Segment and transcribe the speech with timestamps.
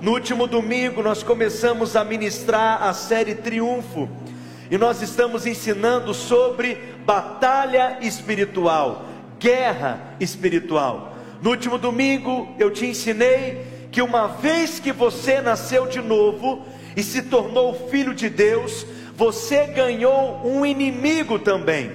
[0.00, 4.08] No último domingo nós começamos a ministrar a série Triunfo
[4.68, 6.74] e nós estamos ensinando sobre
[7.06, 9.04] batalha espiritual,
[9.38, 11.14] guerra espiritual.
[11.40, 16.66] No último domingo eu te ensinei que uma vez que você nasceu de novo
[16.96, 18.84] e se tornou filho de Deus,
[19.14, 21.92] você ganhou um inimigo também.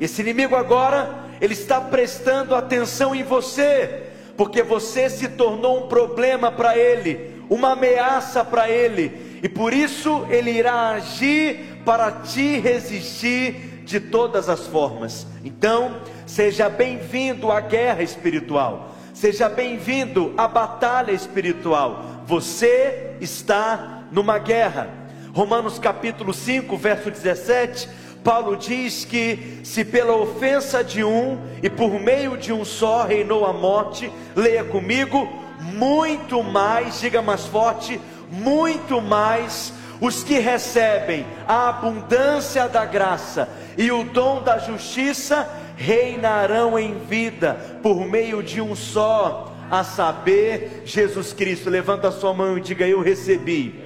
[0.00, 4.05] Esse inimigo agora, ele está prestando atenção em você,
[4.36, 10.26] porque você se tornou um problema para ele uma ameaça para ele, e por isso
[10.28, 15.26] ele irá agir para te resistir de todas as formas.
[15.44, 22.04] Então, seja bem-vindo à guerra espiritual, seja bem-vindo à batalha espiritual.
[22.26, 24.90] Você está numa guerra.
[25.32, 27.88] Romanos capítulo 5, verso 17.
[28.26, 33.46] Paulo diz que se pela ofensa de um e por meio de um só reinou
[33.46, 41.68] a morte, leia comigo, muito mais, diga mais forte, muito mais os que recebem a
[41.68, 48.74] abundância da graça e o dom da justiça reinarão em vida por meio de um
[48.74, 51.70] só, a saber, Jesus Cristo.
[51.70, 53.84] Levanta a sua mão e diga: Eu recebi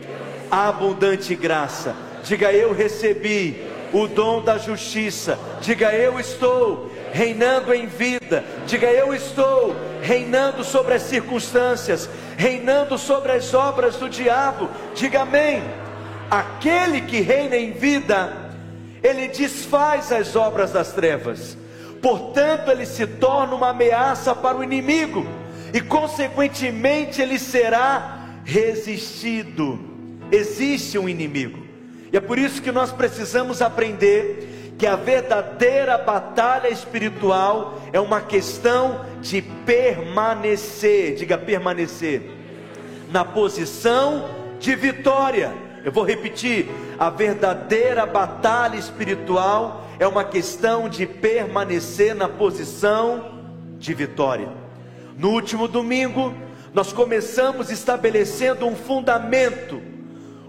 [0.51, 1.95] a abundante graça.
[2.25, 5.39] Diga: Eu recebi o dom da justiça.
[5.61, 8.45] Diga: Eu estou reinando em vida.
[8.67, 14.69] Diga: Eu estou reinando sobre as circunstâncias, reinando sobre as obras do diabo.
[14.95, 15.63] Diga amém.
[16.31, 18.51] Aquele que reina em vida,
[19.03, 21.57] ele desfaz as obras das trevas.
[22.01, 25.27] Portanto, ele se torna uma ameaça para o inimigo
[25.73, 29.79] e consequentemente ele será resistido.
[30.33, 31.70] Existe um inimigo.
[32.13, 38.21] E é por isso que nós precisamos aprender que a verdadeira batalha espiritual é uma
[38.21, 42.23] questão de permanecer, diga permanecer,
[43.11, 45.53] na posição de vitória.
[45.85, 46.67] Eu vou repetir:
[46.99, 53.39] a verdadeira batalha espiritual é uma questão de permanecer na posição
[53.79, 54.49] de vitória.
[55.19, 56.35] No último domingo,
[56.73, 59.83] nós começamos estabelecendo um fundamento,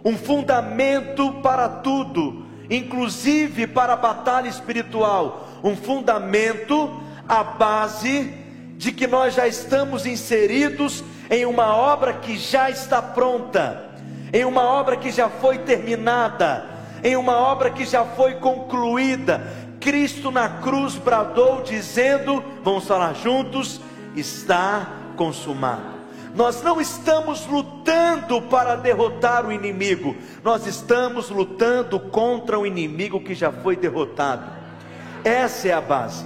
[0.03, 6.89] um fundamento para tudo inclusive para a batalha espiritual, um fundamento,
[7.27, 8.33] a base
[8.77, 13.89] de que nós já estamos inseridos em uma obra que já está pronta,
[14.31, 16.65] em uma obra que já foi terminada,
[17.03, 19.45] em uma obra que já foi concluída.
[19.81, 23.81] Cristo na cruz bradou dizendo: vamos falar juntos,
[24.15, 24.87] está
[25.17, 25.90] consumado.
[26.33, 33.35] Nós não estamos lutando para derrotar o inimigo, nós estamos lutando contra o inimigo que
[33.35, 34.49] já foi derrotado.
[35.23, 36.25] Essa é a base,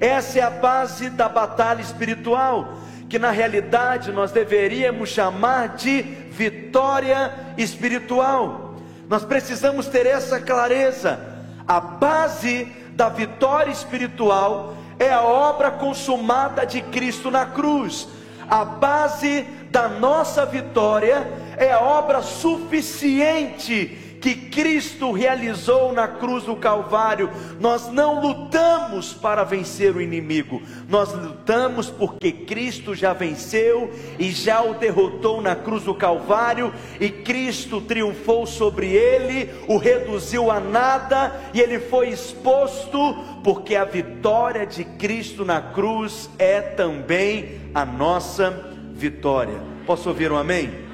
[0.00, 2.74] essa é a base da batalha espiritual,
[3.08, 8.74] que na realidade nós deveríamos chamar de vitória espiritual.
[9.08, 11.20] Nós precisamos ter essa clareza.
[11.68, 18.08] A base da vitória espiritual é a obra consumada de Cristo na cruz
[18.48, 21.26] a base da nossa vitória
[21.56, 27.30] é a obra suficiente que Cristo realizou na cruz do Calvário.
[27.60, 34.62] Nós não lutamos para vencer o inimigo, nós lutamos porque Cristo já venceu e já
[34.62, 41.34] o derrotou na cruz do Calvário, e Cristo triunfou sobre ele, o reduziu a nada,
[41.52, 48.74] e ele foi exposto, porque a vitória de Cristo na cruz é também a nossa
[48.94, 49.60] vitória.
[49.86, 50.85] Posso ouvir um amém?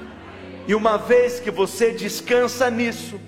[0.66, 3.20] E uma vez que você descansa nisso,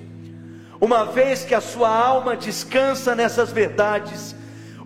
[0.81, 4.35] uma vez que a sua alma descansa nessas verdades,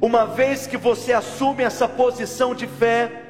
[0.01, 3.25] uma vez que você assume essa posição de fé,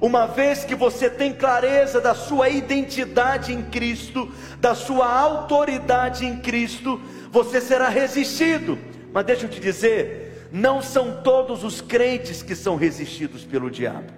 [0.00, 6.40] uma vez que você tem clareza da sua identidade em Cristo, da sua autoridade em
[6.40, 7.00] Cristo,
[7.30, 8.78] você será resistido.
[9.12, 14.12] Mas deixa eu te dizer, não são todos os crentes que são resistidos pelo diabo.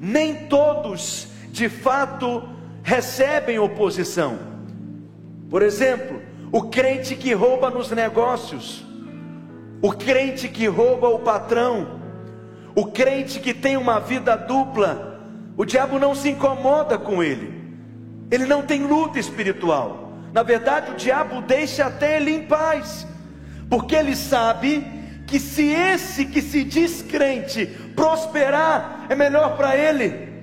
[0.00, 2.48] Nem todos, de fato,
[2.84, 4.38] recebem oposição.
[5.48, 6.20] Por exemplo,
[6.52, 8.84] o crente que rouba nos negócios,
[9.80, 12.00] o crente que rouba o patrão,
[12.76, 15.18] o crente que tem uma vida dupla,
[15.56, 17.64] o diabo não se incomoda com ele,
[18.30, 20.12] ele não tem luta espiritual.
[20.32, 23.06] Na verdade, o diabo deixa até ele em paz,
[23.70, 24.84] porque ele sabe
[25.26, 27.66] que se esse que se diz crente
[27.96, 30.33] prosperar, é melhor para ele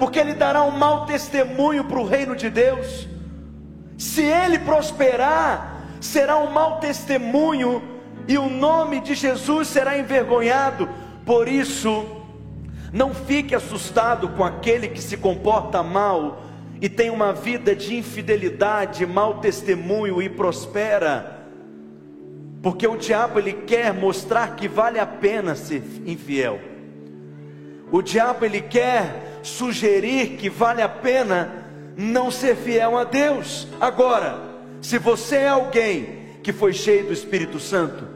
[0.00, 3.06] porque ele dará um mau testemunho para o reino de Deus.
[3.98, 7.82] Se ele prosperar, será um mau testemunho
[8.26, 10.88] e o nome de Jesus será envergonhado.
[11.26, 12.16] Por isso,
[12.92, 16.42] Não fique assustado com aquele que se comporta mal
[16.80, 21.46] e tem uma vida de infidelidade, mau testemunho e prospera.
[22.60, 26.58] Porque o diabo ele quer mostrar que vale a pena ser infiel.
[27.92, 31.64] O diabo ele quer sugerir que vale a pena
[31.96, 33.68] não ser fiel a Deus.
[33.80, 34.38] Agora,
[34.80, 38.06] se você é alguém que foi cheio do Espírito Santo,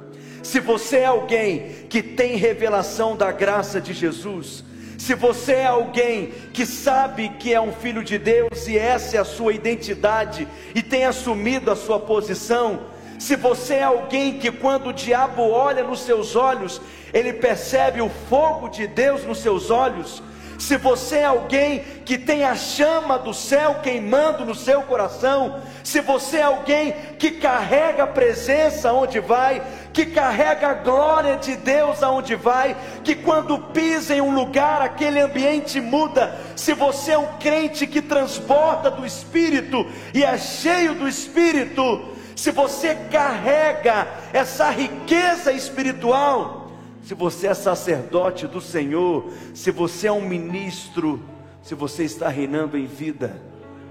[0.43, 4.65] se você é alguém que tem revelação da graça de Jesus,
[4.99, 9.21] se você é alguém que sabe que é um filho de Deus e essa é
[9.21, 12.81] a sua identidade e tem assumido a sua posição,
[13.19, 16.81] se você é alguém que quando o diabo olha nos seus olhos,
[17.13, 20.23] ele percebe o fogo de Deus nos seus olhos,
[20.65, 26.01] se você é alguém que tem a chama do céu queimando no seu coração, se
[26.01, 29.63] você é alguém que carrega a presença onde vai,
[29.93, 32.75] que carrega a glória de Deus aonde vai,
[33.05, 36.35] que quando pisa em um lugar aquele ambiente muda.
[36.57, 42.51] Se você é um crente que transborda do Espírito e é cheio do Espírito, se
[42.51, 46.64] você carrega essa riqueza espiritual,
[47.05, 51.23] se você é sacerdote do Senhor, se você é um ministro,
[51.63, 53.37] se você está reinando em vida,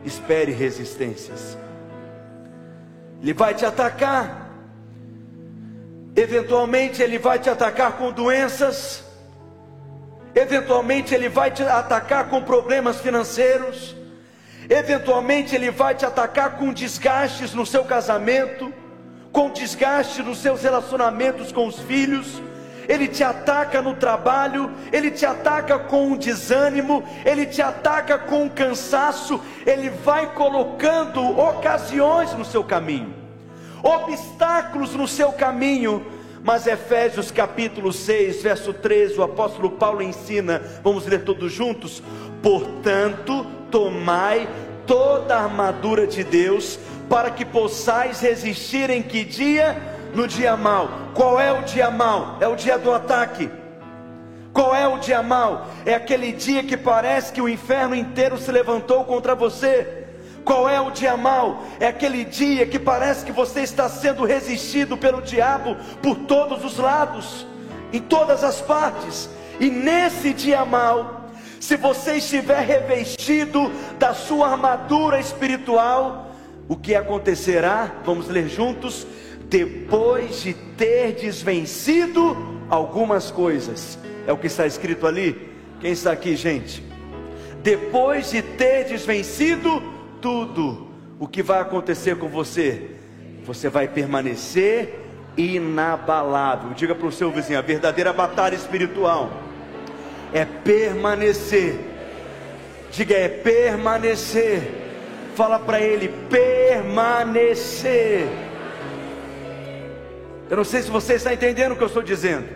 [0.04, 1.56] espere resistências.
[3.22, 4.50] Ele vai te atacar,
[6.16, 9.04] eventualmente, ele vai te atacar com doenças,
[10.34, 13.96] eventualmente, ele vai te atacar com problemas financeiros,
[14.68, 18.74] eventualmente, ele vai te atacar com desgastes no seu casamento,
[19.32, 22.42] com desgaste nos seus relacionamentos com os filhos
[22.88, 28.44] ele te ataca no trabalho, ele te ataca com um desânimo, ele te ataca com
[28.44, 33.14] um cansaço, ele vai colocando ocasiões no seu caminho,
[33.82, 36.06] obstáculos no seu caminho.
[36.44, 42.04] Mas Efésios capítulo 6, verso 13, o apóstolo Paulo ensina, vamos ler todos juntos:
[42.42, 44.50] portanto, tomai
[44.86, 46.78] toda a armadura de Deus,
[47.10, 49.93] para que possais resistir em que dia?
[50.14, 50.90] No dia mal.
[51.14, 52.38] Qual é o dia mal?
[52.40, 53.50] É o dia do ataque.
[54.54, 55.68] Qual é o dia mal?
[55.86, 60.06] É aquele dia que parece que o inferno inteiro se levantou contra você.
[60.46, 61.64] Qual é o dia mal?
[61.80, 66.78] É aquele dia que parece que você está sendo resistido pelo diabo por todos os
[66.78, 67.48] lados,
[67.92, 69.30] em todas as partes.
[69.60, 76.32] E nesse dia mal, se você estiver revestido da sua armadura espiritual,
[76.68, 77.92] o que acontecerá?
[78.06, 79.08] Vamos ler juntos
[79.50, 82.36] depois de ter desvencido
[82.70, 83.98] algumas coisas.
[84.26, 85.50] É o que está escrito ali.
[85.80, 86.84] Quem está aqui, gente?
[87.62, 89.82] Depois de ter desvencido
[90.22, 90.88] tudo,
[91.20, 92.92] o que vai acontecer com você?
[93.46, 95.02] Você vai permanecer
[95.38, 96.72] inabalável.
[96.74, 99.30] Diga para o seu vizinho: a verdadeira batalha espiritual
[100.34, 101.80] é permanecer.
[102.92, 104.62] Diga, é permanecer.
[105.36, 108.28] Fala para ele: permanecer
[110.54, 112.48] eu não sei se você está entendendo o que eu estou dizendo,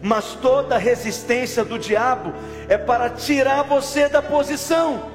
[0.00, 2.32] mas toda resistência do diabo
[2.66, 5.10] é para tirar você da posição.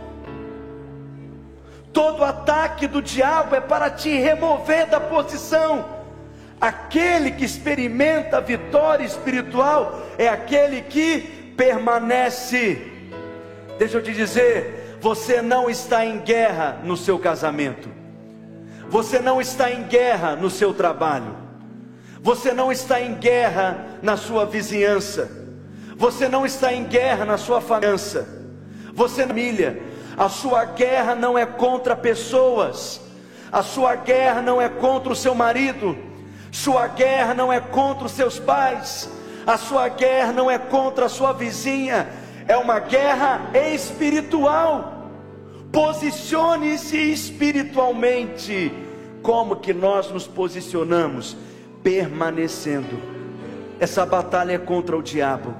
[1.91, 5.83] Todo ataque do diabo é para te remover da posição.
[6.62, 11.21] Aquele que experimenta a vitória espiritual é aquele que
[11.57, 12.79] permanece.
[13.79, 17.89] Deixa eu te dizer, você não está em guerra no seu casamento.
[18.89, 21.40] Você não está em guerra no seu trabalho.
[22.22, 25.30] Você não está em guerra na sua vizinhança.
[25.96, 27.98] Você não está em guerra na sua família.
[28.94, 29.82] Você família.
[30.16, 33.01] A sua guerra não é contra pessoas.
[33.51, 35.98] A sua guerra não é contra o seu marido.
[36.51, 39.10] Sua guerra não é contra os seus pais.
[39.48, 42.08] A sua guerra não é contra a sua vizinha.
[42.48, 45.10] É uma guerra espiritual.
[45.72, 48.72] Posicione-se espiritualmente.
[49.24, 51.36] Como que nós nos posicionamos?
[51.83, 53.00] Permanecendo.
[53.79, 55.55] Essa batalha é contra o diabo.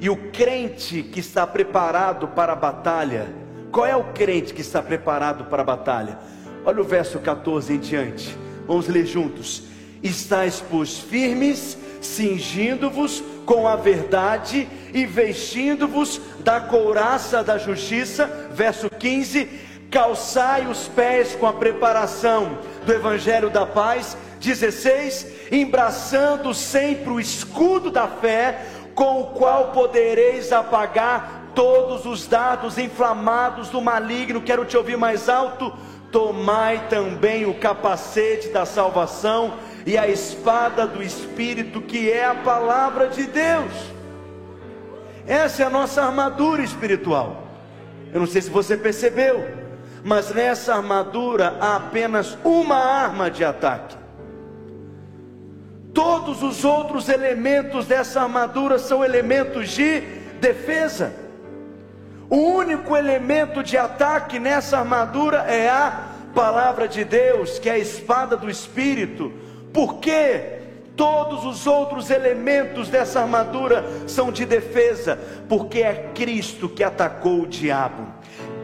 [0.00, 3.28] E o crente que está preparado para a batalha,
[3.70, 6.18] qual é o crente que está preparado para a batalha?
[6.64, 8.36] Olha o verso 14 em diante.
[8.66, 9.64] Vamos ler juntos.
[10.02, 18.48] Estais, pois, firmes, cingindo-vos com a verdade e vestindo-vos da couraça da justiça.
[18.52, 19.48] Verso 15:
[19.90, 27.90] calçai os pés com a preparação do evangelho da paz 16: embraçando sempre o escudo
[27.90, 34.40] da fé, com o qual podereis apagar todos os dados inflamados do maligno.
[34.40, 35.72] Quero te ouvir mais alto.
[36.10, 39.54] Tomai também o capacete da salvação
[39.84, 43.72] e a espada do Espírito, que é a palavra de Deus.
[45.26, 47.42] Essa é a nossa armadura espiritual.
[48.12, 49.46] Eu não sei se você percebeu,
[50.02, 53.97] mas nessa armadura há apenas uma arma de ataque.
[55.98, 60.00] Todos os outros elementos dessa armadura são elementos de
[60.40, 61.12] defesa.
[62.30, 67.78] O único elemento de ataque nessa armadura é a palavra de Deus, que é a
[67.80, 69.32] espada do Espírito.
[69.72, 70.60] Porque
[70.94, 77.46] todos os outros elementos dessa armadura são de defesa, porque é Cristo que atacou o
[77.48, 78.06] diabo.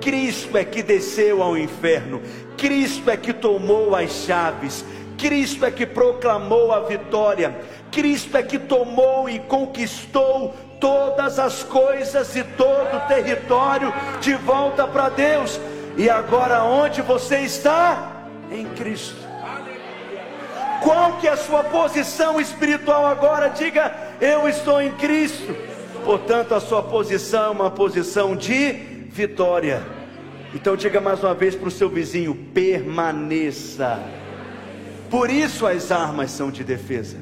[0.00, 2.22] Cristo é que desceu ao inferno,
[2.56, 4.84] Cristo é que tomou as chaves,
[5.24, 7.56] Cristo é que proclamou a vitória,
[7.90, 13.90] Cristo é que tomou e conquistou todas as coisas e todo o território
[14.20, 15.58] de volta para Deus.
[15.96, 18.26] E agora onde você está?
[18.52, 19.16] Em Cristo.
[20.82, 23.48] Qual que é a sua posição espiritual agora?
[23.48, 25.56] Diga, eu estou em Cristo.
[26.04, 28.72] Portanto, a sua posição é uma posição de
[29.08, 29.82] vitória.
[30.54, 34.23] Então diga mais uma vez para o seu vizinho: permaneça.
[35.10, 37.16] Por isso as armas são de defesa.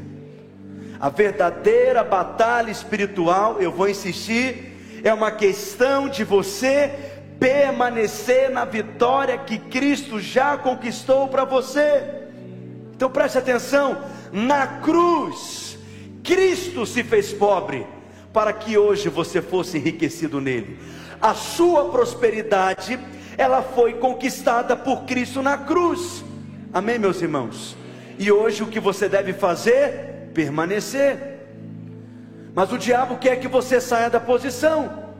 [1.01, 9.37] A verdadeira batalha espiritual, eu vou insistir, é uma questão de você permanecer na vitória
[9.37, 12.05] que Cristo já conquistou para você.
[12.95, 13.99] Então preste atenção:
[14.33, 15.77] na cruz,
[16.23, 17.85] Cristo se fez pobre
[18.33, 20.79] para que hoje você fosse enriquecido nele.
[21.21, 22.99] A sua prosperidade,
[23.37, 26.25] ela foi conquistada por Cristo na cruz.
[26.75, 27.76] Amém, meus irmãos?
[28.19, 30.31] E hoje o que você deve fazer?
[30.33, 31.19] Permanecer.
[32.55, 35.12] Mas o diabo quer que você saia da posição.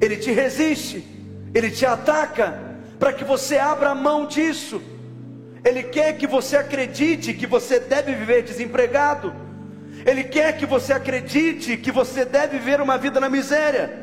[0.00, 1.04] Ele te resiste,
[1.52, 2.60] ele te ataca
[2.96, 4.80] para que você abra a mão disso.
[5.64, 9.34] Ele quer que você acredite que você deve viver desempregado.
[10.06, 13.98] Ele quer que você acredite que você deve viver uma vida na miséria,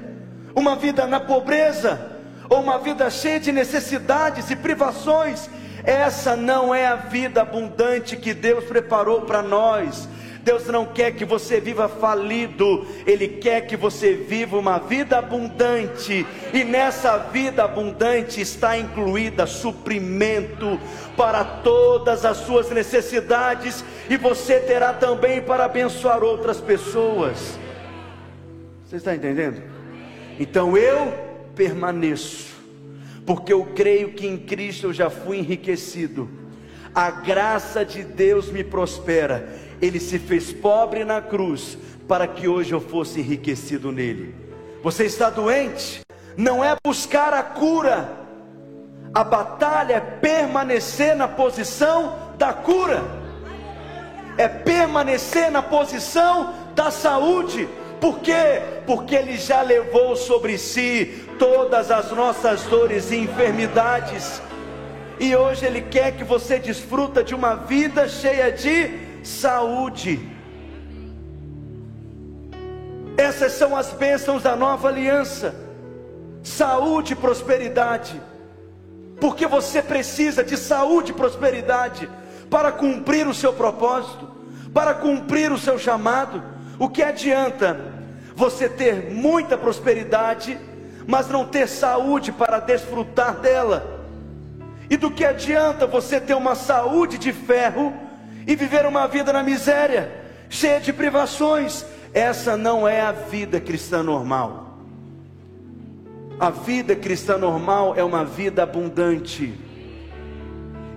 [0.53, 2.17] uma vida na pobreza,
[2.49, 5.49] ou uma vida cheia de necessidades e privações
[5.83, 10.07] essa não é a vida abundante que Deus preparou para nós.
[10.43, 16.25] Deus não quer que você viva falido, Ele quer que você viva uma vida abundante,
[16.51, 20.79] e nessa vida abundante está incluída suprimento
[21.15, 27.59] para todas as suas necessidades, e você terá também para abençoar outras pessoas.
[28.87, 29.61] Você está entendendo?
[30.39, 31.13] Então eu
[31.55, 32.50] permaneço
[33.33, 36.29] porque eu creio que em Cristo eu já fui enriquecido.
[36.93, 39.47] A graça de Deus me prospera.
[39.81, 41.77] Ele se fez pobre na cruz
[42.09, 44.35] para que hoje eu fosse enriquecido nele.
[44.83, 46.01] Você está doente?
[46.35, 48.09] Não é buscar a cura.
[49.13, 53.01] A batalha é permanecer na posição da cura.
[54.37, 57.69] É permanecer na posição da saúde.
[58.01, 58.61] Por quê?
[58.87, 64.41] Porque ele já levou sobre si todas as nossas dores e enfermidades.
[65.19, 68.89] E hoje Ele quer que você desfruta de uma vida cheia de
[69.23, 70.27] saúde.
[73.15, 75.53] Essas são as bênçãos da nova aliança:
[76.41, 78.19] saúde e prosperidade.
[79.19, 82.09] Porque você precisa de saúde e prosperidade
[82.49, 84.27] para cumprir o seu propósito,
[84.73, 86.41] para cumprir o seu chamado.
[86.79, 87.90] O que adianta
[88.41, 90.57] você ter muita prosperidade
[91.07, 93.99] mas não ter saúde para desfrutar dela.
[94.89, 97.93] E do que adianta você ter uma saúde de ferro
[98.45, 100.11] e viver uma vida na miséria,
[100.49, 101.85] cheia de privações?
[102.13, 104.77] Essa não é a vida cristã normal.
[106.39, 109.53] A vida cristã normal é uma vida abundante.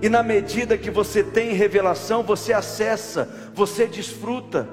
[0.03, 4.69] E na medida que você tem revelação, você acessa, você desfruta.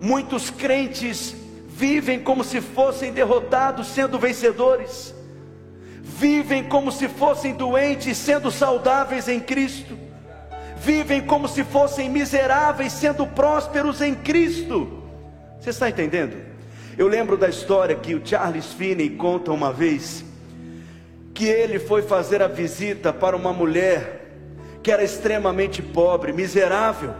[0.00, 1.41] Muitos crentes
[1.74, 5.14] vivem como se fossem derrotados, sendo vencedores,
[6.02, 9.98] vivem como se fossem doentes, sendo saudáveis em Cristo,
[10.76, 15.02] vivem como se fossem miseráveis, sendo prósperos em Cristo.
[15.58, 16.36] Você está entendendo?
[16.98, 20.24] Eu lembro da história que o Charles Finney conta uma vez,
[21.32, 24.20] que ele foi fazer a visita para uma mulher
[24.82, 27.14] que era extremamente pobre, miserável,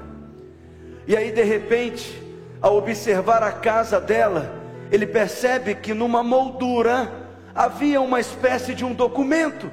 [1.06, 2.22] e aí de repente
[2.62, 4.54] ao observar a casa dela,
[4.90, 7.10] ele percebe que numa moldura
[7.52, 9.70] havia uma espécie de um documento.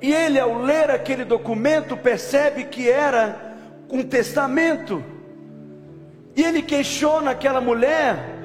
[0.00, 3.56] E ele, ao ler aquele documento, percebe que era
[3.90, 5.02] um testamento.
[6.36, 8.36] E ele questiona aquela mulher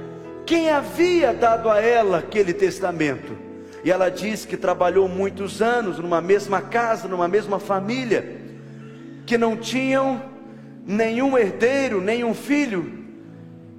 [0.46, 3.38] quem havia dado a ela aquele testamento.
[3.84, 8.42] E ela diz que trabalhou muitos anos numa mesma casa, numa mesma família,
[9.26, 10.33] que não tinham
[10.86, 13.04] nenhum herdeiro, nenhum filho,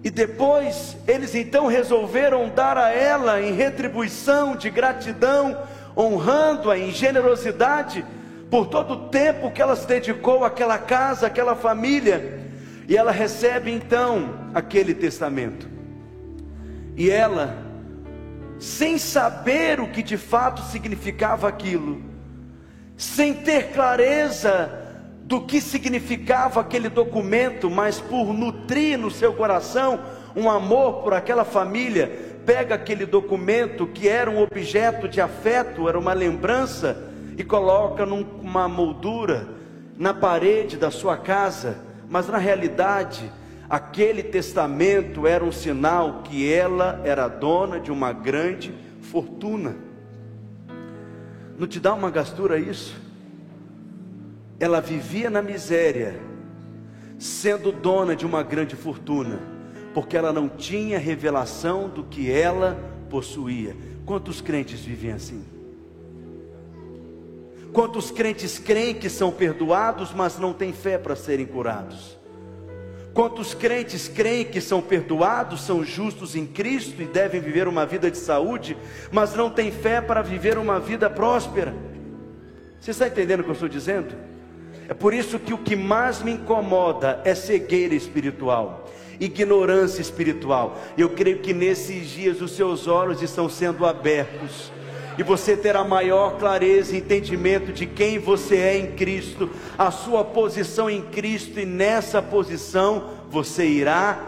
[0.05, 5.57] E depois eles então resolveram dar a ela em retribuição de gratidão,
[5.97, 8.05] honrando-a em generosidade
[8.51, 12.39] por todo o tempo que ela se dedicou àquela casa, àquela família.
[12.87, 15.67] E ela recebe então aquele testamento.
[16.95, 17.57] E ela,
[18.59, 22.03] sem saber o que de fato significava aquilo,
[22.95, 24.84] sem ter clareza
[25.25, 30.01] do que significava aquele documento, mas por nutrir no seu coração
[30.37, 35.99] um amor por aquela família, pega aquele documento que era um objeto de afeto, era
[35.99, 39.49] uma lembrança, e coloca numa moldura
[39.97, 41.79] na parede da sua casa,
[42.09, 43.33] mas na realidade,
[43.69, 49.75] aquele testamento era um sinal que ela era dona de uma grande fortuna.
[51.59, 53.04] Não te dá uma gastura isso?
[54.59, 56.15] Ela vivia na miséria,
[57.19, 59.41] sendo dona de uma grande fortuna,
[59.93, 62.79] porque ela não tinha revelação do que ela
[63.11, 63.77] possuía.
[64.05, 65.45] Quantos crentes vivem assim?
[67.73, 72.17] Quantos crentes creem que são perdoados, mas não têm fé para serem curados?
[73.13, 78.11] Quantos crentes creem que são perdoados, são justos em Cristo e devem viver uma vida
[78.11, 78.77] de saúde,
[79.11, 81.75] mas não têm fé para viver uma vida próspera?
[82.81, 84.15] Você está entendendo o que eu estou dizendo?
[84.89, 90.79] É por isso que o que mais me incomoda é cegueira espiritual, ignorância espiritual.
[90.97, 94.71] Eu creio que nesses dias os seus olhos estão sendo abertos
[95.17, 99.49] e você terá maior clareza e entendimento de quem você é em Cristo,
[99.79, 104.19] a sua posição em Cristo, e nessa posição você irá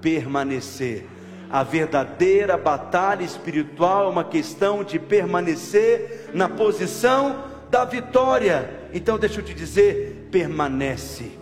[0.00, 1.06] permanecer.
[1.50, 8.68] A verdadeira batalha espiritual é uma questão de permanecer na posição da vitória.
[8.92, 11.32] Então deixa eu te dizer, permanece,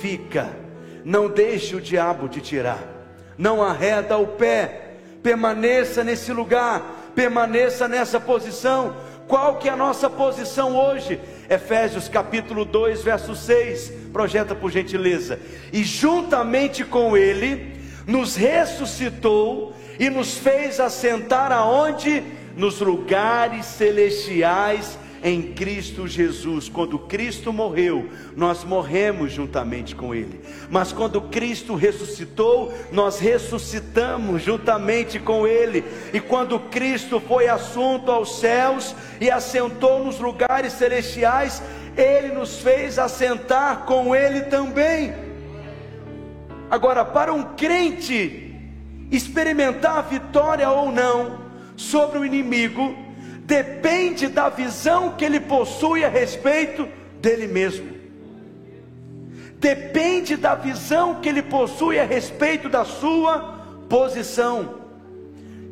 [0.00, 0.50] fica,
[1.04, 2.82] não deixe o diabo te tirar,
[3.36, 8.96] não arreda o pé, permaneça nesse lugar, permaneça nessa posição.
[9.26, 11.20] Qual que é a nossa posição hoje?
[11.50, 15.38] Efésios capítulo 2, verso 6, projeta por gentileza.
[15.70, 22.22] E juntamente com ele nos ressuscitou e nos fez assentar aonde?
[22.56, 26.68] Nos lugares celestiais em Cristo Jesus.
[26.68, 30.40] Quando Cristo morreu, nós morremos juntamente com Ele.
[30.70, 35.84] Mas quando Cristo ressuscitou, nós ressuscitamos juntamente com Ele.
[36.12, 41.62] E quando Cristo foi assunto aos céus e assentou nos lugares celestiais,
[41.96, 45.14] Ele nos fez assentar com Ele também.
[46.70, 48.54] Agora, para um crente
[49.10, 51.38] experimentar a vitória ou não
[51.76, 53.07] sobre o inimigo,
[53.48, 56.86] depende da visão que ele possui a respeito
[57.18, 57.96] dele mesmo.
[59.58, 64.82] Depende da visão que ele possui a respeito da sua posição.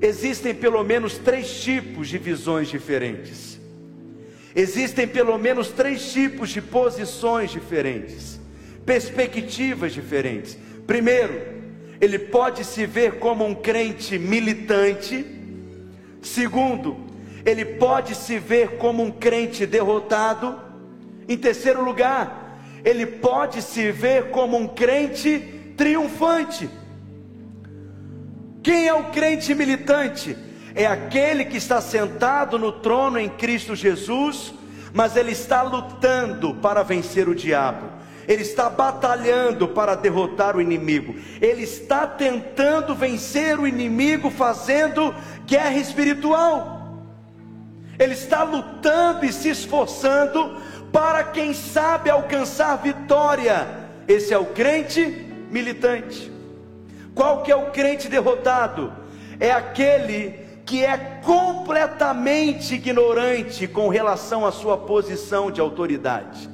[0.00, 3.60] Existem pelo menos três tipos de visões diferentes.
[4.54, 8.40] Existem pelo menos três tipos de posições diferentes,
[8.86, 10.56] perspectivas diferentes.
[10.86, 11.42] Primeiro,
[12.00, 15.26] ele pode se ver como um crente militante.
[16.22, 17.05] Segundo,
[17.46, 20.60] ele pode se ver como um crente derrotado.
[21.28, 25.38] Em terceiro lugar, ele pode se ver como um crente
[25.76, 26.68] triunfante.
[28.64, 30.36] Quem é o crente militante?
[30.74, 34.52] É aquele que está sentado no trono em Cristo Jesus,
[34.92, 37.86] mas ele está lutando para vencer o diabo.
[38.26, 41.14] Ele está batalhando para derrotar o inimigo.
[41.40, 45.14] Ele está tentando vencer o inimigo fazendo
[45.46, 46.75] guerra espiritual.
[47.98, 50.60] Ele está lutando e se esforçando
[50.92, 53.66] para, quem sabe, alcançar vitória.
[54.06, 55.04] Esse é o crente
[55.50, 56.30] militante.
[57.14, 58.92] Qual que é o crente derrotado?
[59.40, 66.50] É aquele que é completamente ignorante com relação à sua posição de autoridade.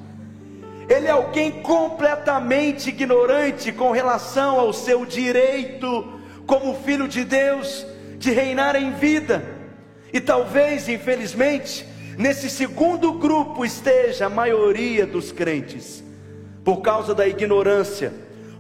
[0.89, 7.87] Ele é alguém completamente ignorante com relação ao seu direito como filho de Deus
[8.19, 9.62] de reinar em vida.
[10.13, 11.87] E talvez, infelizmente,
[12.19, 16.05] nesse segundo grupo esteja a maioria dos crentes,
[16.63, 18.13] por causa da ignorância,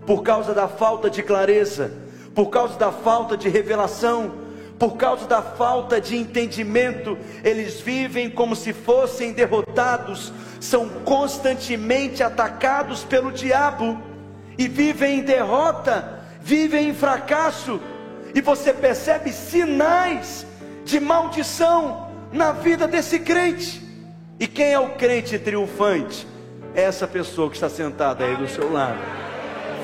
[0.07, 1.93] por causa da falta de clareza,
[2.35, 4.43] por causa da falta de revelação,
[4.79, 13.05] por causa da falta de entendimento, eles vivem como se fossem derrotados, são constantemente atacados
[13.05, 14.01] pelo diabo
[14.59, 17.81] e vivem em derrota, vivem em fracasso,
[18.35, 20.47] e você percebe sinais
[20.85, 23.83] de maldição na vida desse crente.
[24.38, 26.27] E quem é o crente triunfante?
[26.75, 28.99] É essa pessoa que está sentada aí do seu lado.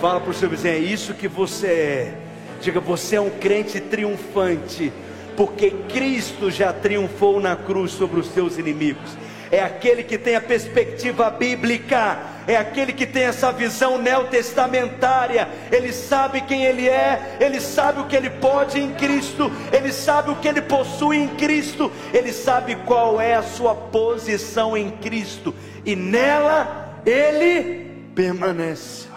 [0.00, 2.18] Fala para o seu vizinho: é isso que você é.
[2.60, 4.92] Diga, você é um crente triunfante,
[5.36, 9.16] porque Cristo já triunfou na cruz sobre os seus inimigos.
[9.50, 15.48] É aquele que tem a perspectiva bíblica, é aquele que tem essa visão neotestamentária.
[15.72, 20.30] Ele sabe quem ele é, ele sabe o que ele pode em Cristo, ele sabe
[20.30, 25.54] o que ele possui em Cristo, ele sabe qual é a sua posição em Cristo,
[25.84, 29.08] e nela ele permanece.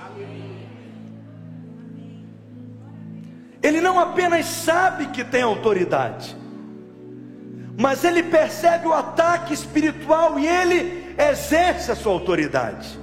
[3.63, 6.35] Ele não apenas sabe que tem autoridade,
[7.77, 12.99] mas ele percebe o ataque espiritual e ele exerce a sua autoridade.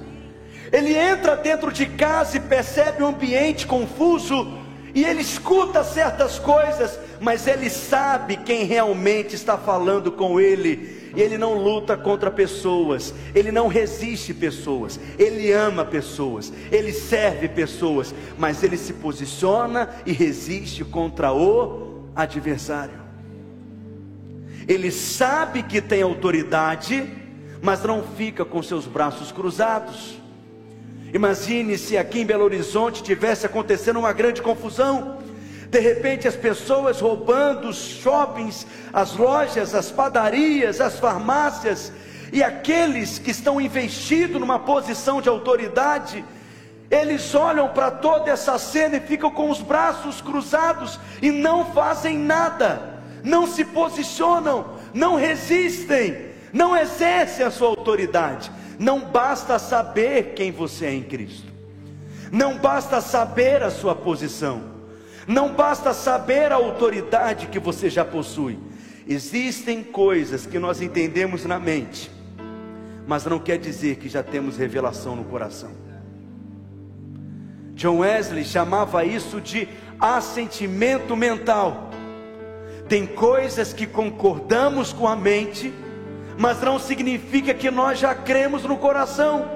[0.70, 4.59] Ele entra dentro de casa e percebe o um ambiente confuso,
[4.94, 11.38] e ele escuta certas coisas, mas ele sabe quem realmente está falando com ele, ele
[11.38, 18.62] não luta contra pessoas, ele não resiste pessoas, ele ama pessoas, ele serve pessoas, mas
[18.62, 23.07] ele se posiciona e resiste contra o adversário.
[24.68, 27.11] Ele sabe que tem autoridade,
[27.62, 30.20] mas não fica com seus braços cruzados.
[31.12, 35.18] Imagine se aqui em Belo Horizonte tivesse acontecendo uma grande confusão
[35.70, 41.92] de repente as pessoas roubando os shoppings, as lojas, as padarias, as farmácias,
[42.33, 46.24] e aqueles que estão investidos numa posição de autoridade,
[46.90, 52.18] eles olham para toda essa cena e ficam com os braços cruzados e não fazem
[52.18, 52.88] nada,
[53.22, 58.50] não se posicionam, não resistem, não exercem a sua autoridade.
[58.78, 61.52] Não basta saber quem você é em Cristo,
[62.31, 64.78] não basta saber a sua posição.
[65.28, 68.59] Não basta saber a autoridade que você já possui.
[69.07, 72.11] Existem coisas que nós entendemos na mente,
[73.07, 75.70] mas não quer dizer que já temos revelação no coração.
[77.74, 79.68] John Wesley chamava isso de
[80.00, 81.88] assentimento mental.
[82.88, 85.72] Tem coisas que concordamos com a mente,
[86.38, 89.51] mas não significa que nós já cremos no coração.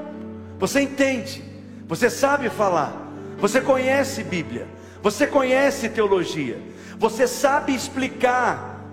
[0.58, 1.42] Você entende,
[1.88, 2.92] você sabe falar,
[3.38, 4.68] você conhece Bíblia,
[5.02, 6.60] você conhece teologia,
[6.98, 8.84] você sabe explicar,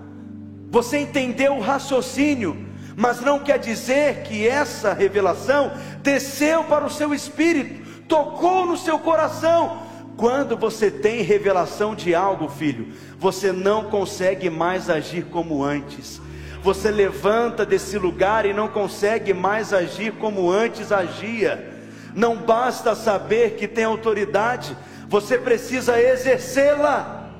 [0.70, 5.72] você entendeu o raciocínio, mas não quer dizer que essa revelação
[6.02, 9.89] desceu para o seu espírito, tocou no seu coração.
[10.20, 16.20] Quando você tem revelação de algo, filho, você não consegue mais agir como antes.
[16.62, 21.72] Você levanta desse lugar e não consegue mais agir como antes agia.
[22.14, 24.76] Não basta saber que tem autoridade,
[25.08, 27.30] você precisa exercê-la.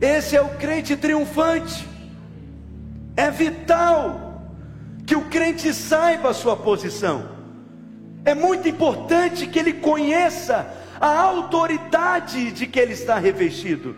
[0.00, 1.86] Esse é o crente triunfante.
[3.16, 4.42] É vital
[5.06, 7.28] que o crente saiba a sua posição.
[8.24, 13.96] É muito importante que ele conheça a autoridade de que ele está revestido.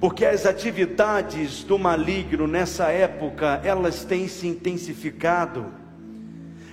[0.00, 5.66] Porque as atividades do maligno nessa época, elas têm se intensificado.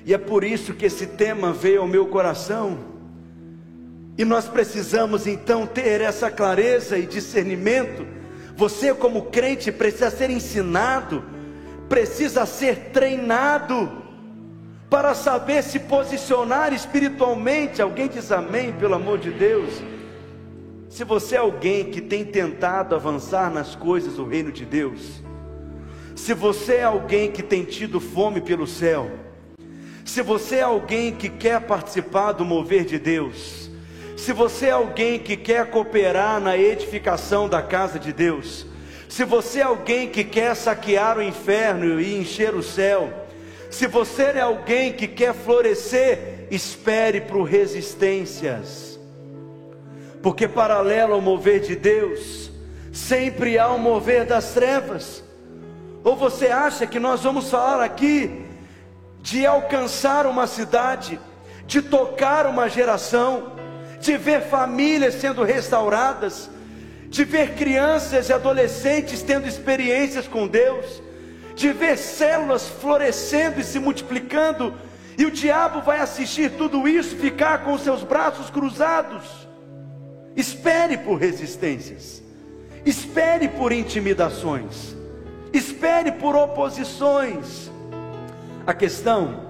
[0.05, 2.95] E é por isso que esse tema veio ao meu coração
[4.17, 8.07] e nós precisamos então ter essa clareza e discernimento.
[8.55, 11.23] Você, como crente, precisa ser ensinado,
[11.87, 14.06] precisa ser treinado
[14.89, 17.81] para saber se posicionar espiritualmente.
[17.81, 19.81] Alguém diz amém, pelo amor de Deus.
[20.89, 25.21] Se você é alguém que tem tentado avançar nas coisas do reino de Deus,
[26.15, 29.11] se você é alguém que tem tido fome pelo céu,
[30.03, 33.69] se você é alguém que quer participar do mover de Deus,
[34.15, 38.65] se você é alguém que quer cooperar na edificação da casa de Deus,
[39.07, 43.26] se você é alguém que quer saquear o inferno e encher o céu,
[43.69, 48.99] se você é alguém que quer florescer, espere por resistências,
[50.21, 52.49] porque paralelo ao mover de Deus,
[52.91, 55.23] sempre há um mover das trevas.
[56.03, 58.45] Ou você acha que nós vamos falar aqui
[59.21, 61.19] de alcançar uma cidade,
[61.65, 63.51] de tocar uma geração,
[63.99, 66.49] de ver famílias sendo restauradas,
[67.09, 71.01] de ver crianças e adolescentes tendo experiências com Deus,
[71.57, 74.75] de ver células florescendo e se multiplicando,
[75.17, 79.47] e o diabo vai assistir tudo isso, ficar com seus braços cruzados.
[80.35, 82.21] Espere por resistências,
[82.85, 84.95] espere por intimidações,
[85.51, 87.71] espere por oposições.
[88.67, 89.47] A questão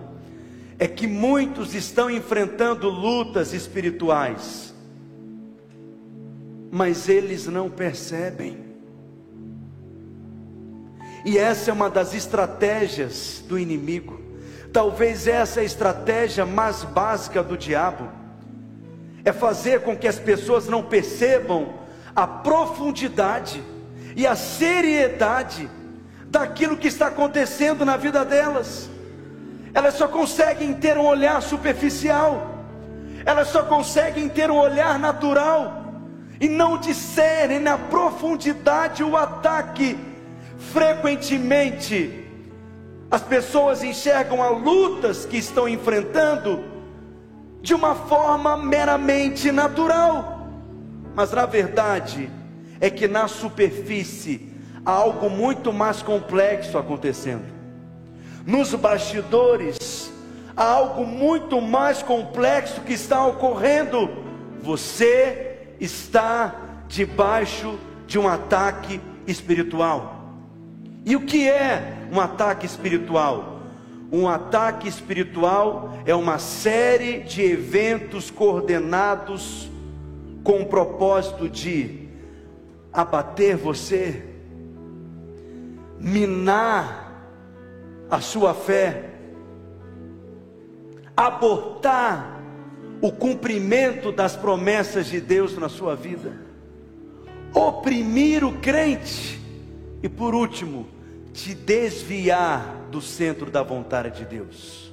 [0.80, 4.74] é que muitos estão enfrentando lutas espirituais,
[6.72, 8.67] mas eles não percebem.
[11.28, 14.18] E essa é uma das estratégias do inimigo.
[14.72, 18.10] Talvez essa é a estratégia mais básica do diabo.
[19.26, 21.74] É fazer com que as pessoas não percebam
[22.16, 23.62] a profundidade
[24.16, 25.70] e a seriedade
[26.28, 28.90] daquilo que está acontecendo na vida delas.
[29.74, 32.64] Elas só conseguem ter um olhar superficial,
[33.26, 35.92] elas só conseguem ter um olhar natural
[36.40, 40.07] e não discernem na profundidade o ataque.
[40.58, 42.26] Frequentemente,
[43.10, 46.64] as pessoas enxergam as lutas que estão enfrentando
[47.62, 50.48] de uma forma meramente natural,
[51.16, 52.30] mas na verdade
[52.80, 54.54] é que na superfície
[54.86, 57.46] há algo muito mais complexo acontecendo.
[58.46, 60.12] Nos bastidores
[60.56, 64.10] há algo muito mais complexo que está ocorrendo.
[64.62, 66.56] Você está
[66.88, 70.17] debaixo de um ataque espiritual.
[71.08, 73.62] E o que é um ataque espiritual?
[74.12, 79.72] Um ataque espiritual é uma série de eventos coordenados
[80.44, 82.10] com o propósito de
[82.92, 84.22] abater você,
[85.98, 87.24] minar
[88.10, 89.12] a sua fé,
[91.16, 92.42] abortar
[93.02, 96.34] o cumprimento das promessas de Deus na sua vida,
[97.54, 99.40] oprimir o crente
[100.04, 100.97] e, por último,
[101.38, 104.92] te desviar do centro da vontade de Deus,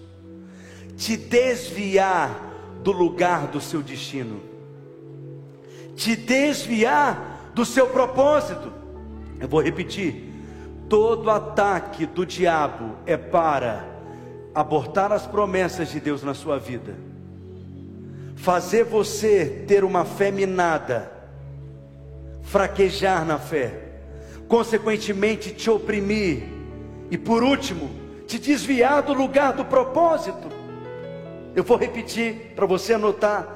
[0.95, 2.53] te desviar
[2.83, 4.43] do lugar do seu destino,
[5.97, 8.71] te desviar do seu propósito.
[9.41, 10.31] Eu vou repetir:
[10.87, 13.83] todo ataque do diabo é para
[14.55, 16.95] abortar as promessas de Deus na sua vida,
[18.37, 21.11] fazer você ter uma fé minada,
[22.43, 23.94] fraquejar na fé
[24.49, 26.55] consequentemente te oprimir
[27.11, 27.91] e por último,
[28.27, 30.49] te desviar do lugar do propósito.
[31.55, 33.47] Eu vou repetir para você anotar.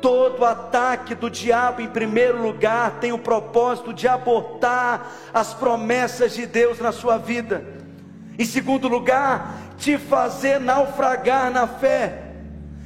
[0.00, 6.44] Todo ataque do diabo, em primeiro lugar, tem o propósito de abortar as promessas de
[6.44, 7.64] Deus na sua vida.
[8.38, 12.32] Em segundo lugar, te fazer naufragar na fé.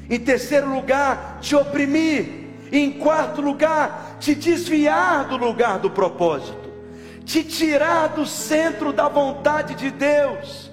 [0.08, 2.46] Em terceiro lugar, te oprimir.
[2.70, 6.67] E em quarto lugar, te desviar do lugar do propósito
[7.28, 10.70] te tirar do centro da vontade de Deus.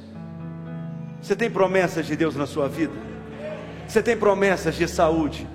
[1.22, 2.94] Você tem promessas de Deus na sua vida?
[3.86, 5.46] Você tem promessas de saúde?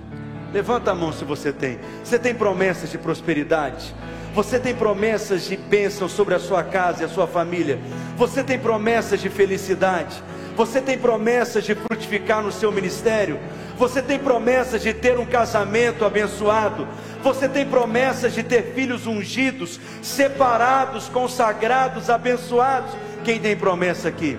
[0.53, 1.79] Levanta a mão se você tem.
[2.03, 3.95] Você tem promessas de prosperidade?
[4.35, 7.79] Você tem promessas de bênção sobre a sua casa e a sua família?
[8.15, 10.21] Você tem promessas de felicidade?
[10.55, 13.39] Você tem promessas de frutificar no seu ministério?
[13.81, 16.87] Você tem promessas de ter um casamento abençoado?
[17.23, 22.91] Você tem promessas de ter filhos ungidos, separados, consagrados, abençoados?
[23.23, 24.37] Quem tem promessa aqui?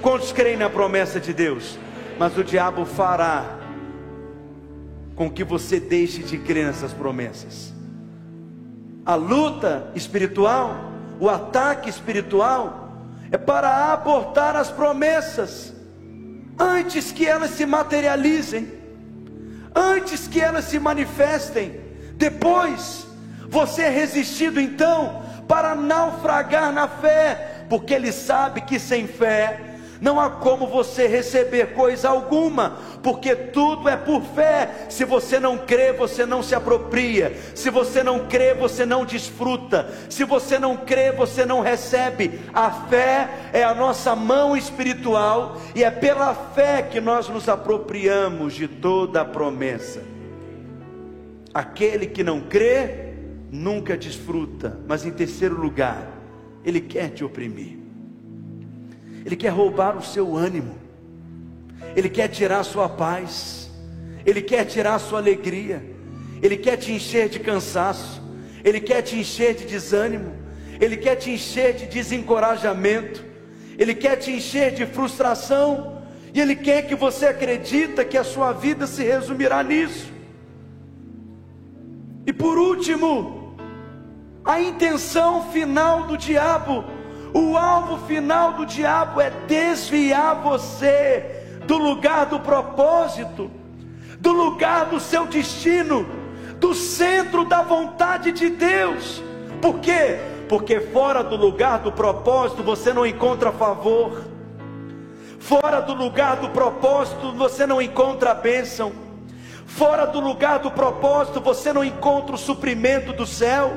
[0.00, 1.76] Quantos creem na promessa de Deus?
[2.20, 3.58] Mas o diabo fará
[5.16, 7.74] com que você deixe de crer nessas promessas.
[9.04, 12.92] A luta espiritual, o ataque espiritual,
[13.32, 15.76] é para abortar as promessas
[16.58, 18.72] antes que elas se materializem,
[19.74, 21.80] antes que elas se manifestem.
[22.14, 23.06] Depois,
[23.48, 29.67] você é resistido então para naufragar na fé, porque ele sabe que sem fé
[30.00, 34.86] não há como você receber coisa alguma, porque tudo é por fé.
[34.88, 37.36] Se você não crê, você não se apropria.
[37.54, 39.88] Se você não crê, você não desfruta.
[40.08, 42.40] Se você não crê, você não recebe.
[42.54, 48.54] A fé é a nossa mão espiritual e é pela fé que nós nos apropriamos
[48.54, 50.02] de toda a promessa.
[51.52, 53.14] Aquele que não crê,
[53.50, 54.78] nunca desfruta.
[54.86, 56.06] Mas em terceiro lugar,
[56.64, 57.77] ele quer te oprimir.
[59.28, 60.74] Ele quer roubar o seu ânimo.
[61.94, 63.70] Ele quer tirar a sua paz.
[64.24, 65.84] Ele quer tirar a sua alegria.
[66.42, 68.22] Ele quer te encher de cansaço.
[68.64, 70.32] Ele quer te encher de desânimo.
[70.80, 73.22] Ele quer te encher de desencorajamento.
[73.76, 76.00] Ele quer te encher de frustração.
[76.32, 80.10] E ele quer que você acredita que a sua vida se resumirá nisso.
[82.26, 83.54] E por último,
[84.42, 86.96] a intenção final do diabo,
[87.32, 93.50] o alvo final do diabo é desviar você do lugar do propósito,
[94.18, 96.06] do lugar do seu destino,
[96.56, 99.22] do centro da vontade de Deus.
[99.60, 100.18] Por quê?
[100.48, 104.24] Porque fora do lugar do propósito você não encontra favor.
[105.38, 108.92] Fora do lugar do propósito você não encontra a bênção
[109.68, 113.70] Fora do lugar do propósito, você não encontra o suprimento do céu.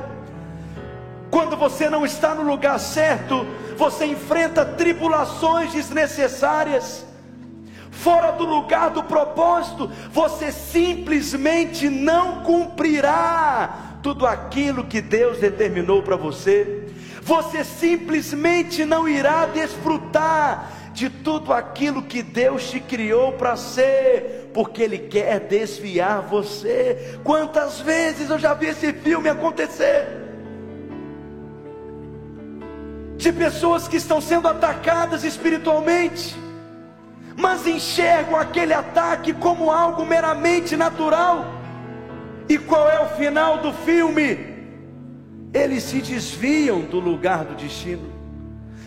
[1.31, 7.05] Quando você não está no lugar certo, você enfrenta tribulações desnecessárias.
[7.89, 16.17] Fora do lugar do propósito, você simplesmente não cumprirá tudo aquilo que Deus determinou para
[16.17, 16.87] você.
[17.21, 24.81] Você simplesmente não irá desfrutar de tudo aquilo que Deus te criou para ser, porque
[24.81, 27.19] Ele quer desviar você.
[27.23, 30.30] Quantas vezes eu já vi esse filme acontecer?
[33.21, 36.35] De pessoas que estão sendo atacadas espiritualmente,
[37.37, 41.45] mas enxergam aquele ataque como algo meramente natural.
[42.49, 44.27] E qual é o final do filme?
[45.53, 48.21] Eles se desviam do lugar do destino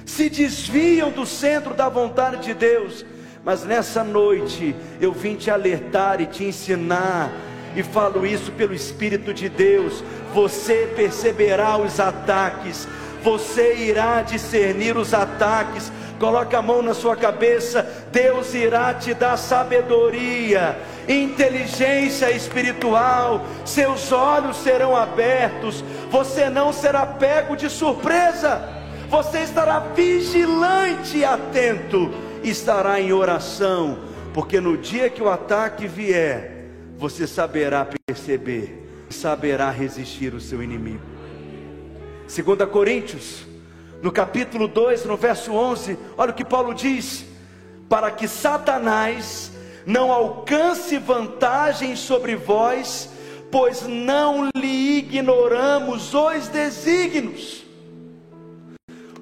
[0.05, 3.05] se desviam do centro da vontade de Deus.
[3.45, 7.31] Mas nessa noite eu vim te alertar e te ensinar,
[7.77, 10.03] e falo isso pelo Espírito de Deus.
[10.33, 12.89] Você perceberá os ataques,
[13.25, 15.91] você irá discernir os ataques.
[16.21, 24.59] Coloca a mão na sua cabeça, Deus irá te dar sabedoria, inteligência espiritual, seus olhos
[24.59, 28.63] serão abertos, você não será pego de surpresa.
[29.09, 32.11] Você estará vigilante e atento,
[32.43, 33.99] estará em oração,
[34.33, 41.14] porque no dia que o ataque vier, você saberá perceber, saberá resistir o seu inimigo.
[42.27, 43.47] 2 Coríntios,
[44.03, 47.25] no capítulo 2, no verso 11, olha o que Paulo diz:
[47.89, 49.53] para que Satanás
[49.87, 53.11] não alcance vantagem sobre vós,
[53.51, 57.65] pois não lhe ignoramos os desígnios.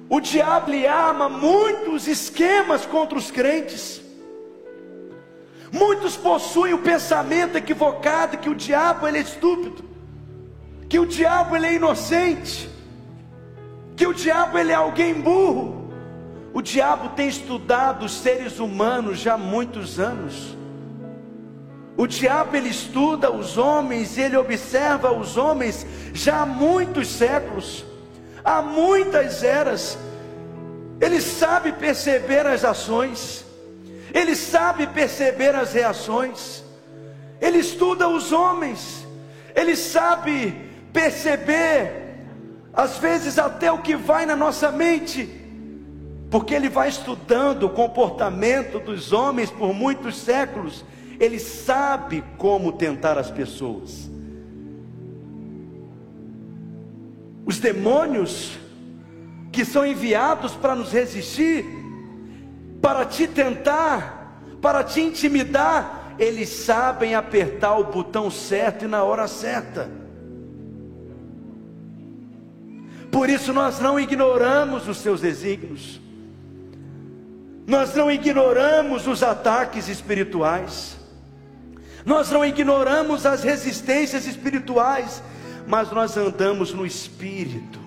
[0.09, 4.01] O diabo lhe arma muitos esquemas contra os crentes.
[5.71, 9.83] Muitos possuem o pensamento equivocado que o diabo ele é estúpido,
[10.87, 12.69] que o diabo ele é inocente,
[13.95, 15.91] que o diabo ele é alguém burro.
[16.53, 20.55] O diabo tem estudado os seres humanos já há muitos anos.
[21.95, 27.85] O diabo ele estuda os homens, ele observa os homens já há muitos séculos
[28.43, 29.97] há muitas eras.
[30.99, 33.45] Ele sabe perceber as ações,
[34.13, 36.63] ele sabe perceber as reações,
[37.41, 39.05] ele estuda os homens,
[39.55, 40.53] ele sabe
[40.91, 42.02] perceber,
[42.73, 45.29] às vezes até o que vai na nossa mente,
[46.31, 50.83] porque ele vai estudando o comportamento dos homens por muitos séculos,
[51.19, 54.09] ele sabe como tentar as pessoas.
[57.45, 58.57] Os demônios
[59.51, 61.63] que são enviados para nos resistir,
[62.81, 69.27] para te tentar, para te intimidar, eles sabem apertar o botão certo e na hora
[69.27, 70.02] certa.
[73.13, 76.01] Por isso nós não ignoramos os seus desígnios.
[77.65, 80.97] Nós não ignoramos os ataques espirituais.
[82.05, 85.23] Nós não ignoramos as resistências espirituais
[85.65, 87.79] mas nós andamos no Espírito,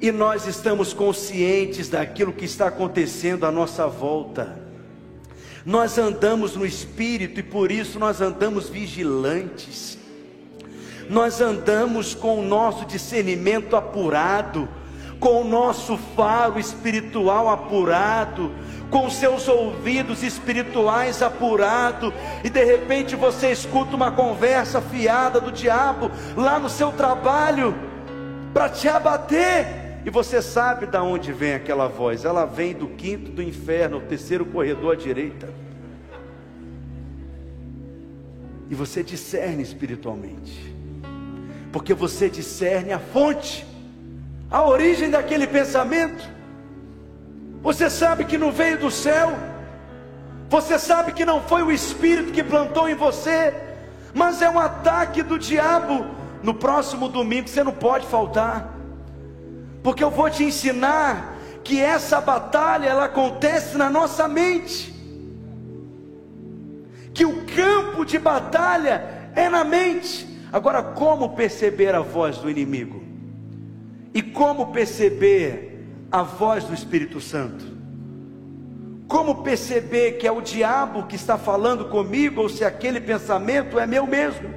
[0.00, 4.58] e nós estamos conscientes daquilo que está acontecendo à nossa volta.
[5.64, 9.98] Nós andamos no Espírito e por isso nós andamos vigilantes.
[11.10, 14.68] Nós andamos com o nosso discernimento apurado,
[15.18, 18.52] com o nosso faro espiritual apurado,
[18.88, 26.12] com seus ouvidos espirituais apurados, e de repente você escuta uma conversa fiada do diabo
[26.36, 27.74] lá no seu trabalho
[28.54, 29.66] para te abater,
[30.04, 34.02] e você sabe de onde vem aquela voz, ela vem do quinto do inferno, o
[34.02, 35.52] terceiro corredor à direita.
[38.70, 40.72] E você discerne espiritualmente,
[41.72, 43.66] porque você discerne a fonte,
[44.50, 46.28] a origem daquele pensamento.
[47.62, 49.32] Você sabe que não veio do céu.
[50.48, 53.54] Você sabe que não foi o Espírito que plantou em você,
[54.12, 56.04] mas é um ataque do diabo.
[56.42, 58.74] No próximo domingo você não pode faltar,
[59.82, 64.92] porque eu vou te ensinar que essa batalha ela acontece na nossa mente,
[67.12, 70.29] que o campo de batalha é na mente.
[70.52, 73.02] Agora, como perceber a voz do inimigo?
[74.12, 77.64] E como perceber a voz do Espírito Santo?
[79.06, 83.86] Como perceber que é o diabo que está falando comigo ou se aquele pensamento é
[83.86, 84.50] meu mesmo?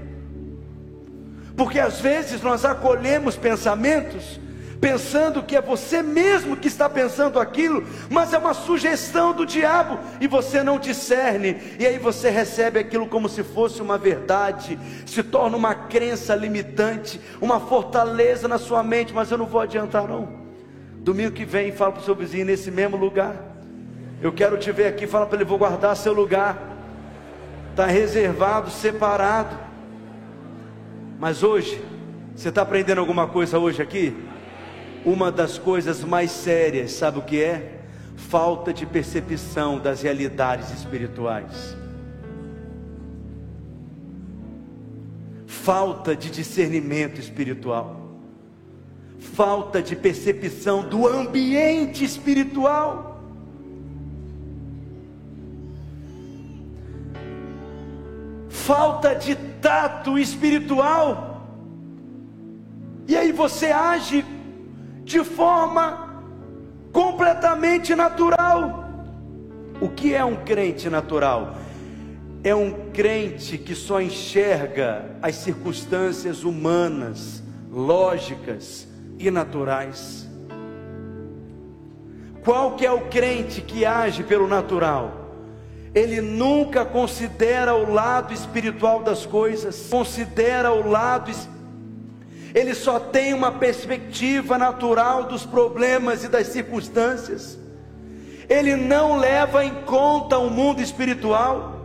[1.56, 4.40] Porque às vezes nós acolhemos pensamentos
[4.84, 9.98] pensando que é você mesmo que está pensando aquilo, mas é uma sugestão do diabo
[10.20, 15.24] e você não discerne, e aí você recebe aquilo como se fosse uma verdade, se
[15.24, 20.28] torna uma crença limitante, uma fortaleza na sua mente, mas eu não vou adiantar não.
[20.98, 23.38] Domingo que vem, fala para o seu vizinho nesse mesmo lugar.
[24.22, 26.58] Eu quero te ver aqui, fala para ele: vou guardar seu lugar.
[27.72, 29.58] Está reservado, separado.
[31.20, 31.82] Mas hoje,
[32.36, 34.16] você está aprendendo alguma coisa hoje aqui?
[35.06, 37.80] Uma das coisas mais sérias, sabe o que é?
[38.16, 41.76] Falta de percepção das realidades espirituais.
[45.46, 48.02] Falta de discernimento espiritual.
[49.20, 53.14] Falta de percepção do ambiente espiritual.
[58.64, 61.46] falta de tato espiritual,
[63.06, 64.24] e aí você age
[65.04, 66.24] de forma
[66.92, 68.90] completamente natural.
[69.82, 71.56] O que é um crente natural?
[72.44, 77.42] É um crente que só enxerga as circunstâncias humanas,
[77.72, 78.88] lógicas
[79.18, 80.28] e naturais.
[82.44, 85.24] Qual que é o crente que age pelo natural?
[85.94, 91.30] ele nunca considera o lado espiritual das coisas, considera o lado
[92.54, 97.58] ele só tem uma perspectiva natural dos problemas e das circunstâncias.
[98.48, 101.82] Ele não leva em conta o mundo espiritual.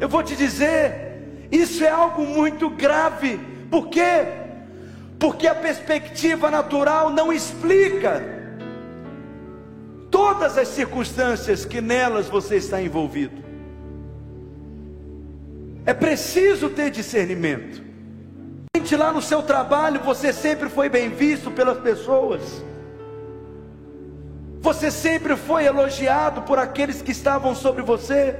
[0.00, 3.38] Eu vou te dizer, isso é algo muito grave.
[3.70, 4.26] Por quê?
[5.18, 8.22] Porque a perspectiva natural não explica
[10.10, 13.42] todas as circunstâncias que nelas você está envolvido.
[15.84, 17.91] É preciso ter discernimento.
[18.90, 22.62] Lá no seu trabalho, você sempre foi bem visto pelas pessoas.
[24.60, 28.36] Você sempre foi elogiado por aqueles que estavam sobre você.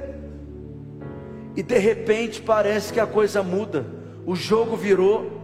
[1.55, 3.85] E de repente parece que a coisa muda.
[4.25, 5.41] O jogo virou.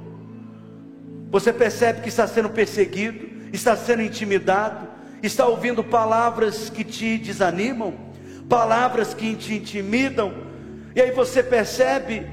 [1.31, 4.87] Você percebe que está sendo perseguido, está sendo intimidado,
[5.21, 7.93] está ouvindo palavras que te desanimam,
[8.47, 10.33] palavras que te intimidam,
[10.95, 12.25] e aí você percebe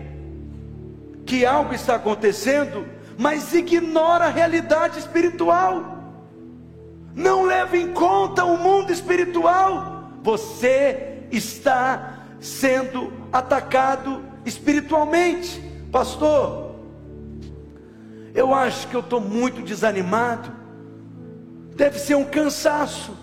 [1.26, 2.86] que algo está acontecendo,
[3.18, 5.98] mas ignora a realidade espiritual,
[7.14, 15.60] não leva em conta o mundo espiritual, você está sendo atacado espiritualmente,
[15.90, 16.76] pastor.
[18.34, 20.66] Eu acho que eu estou muito desanimado
[21.76, 23.14] deve ser um cansaço.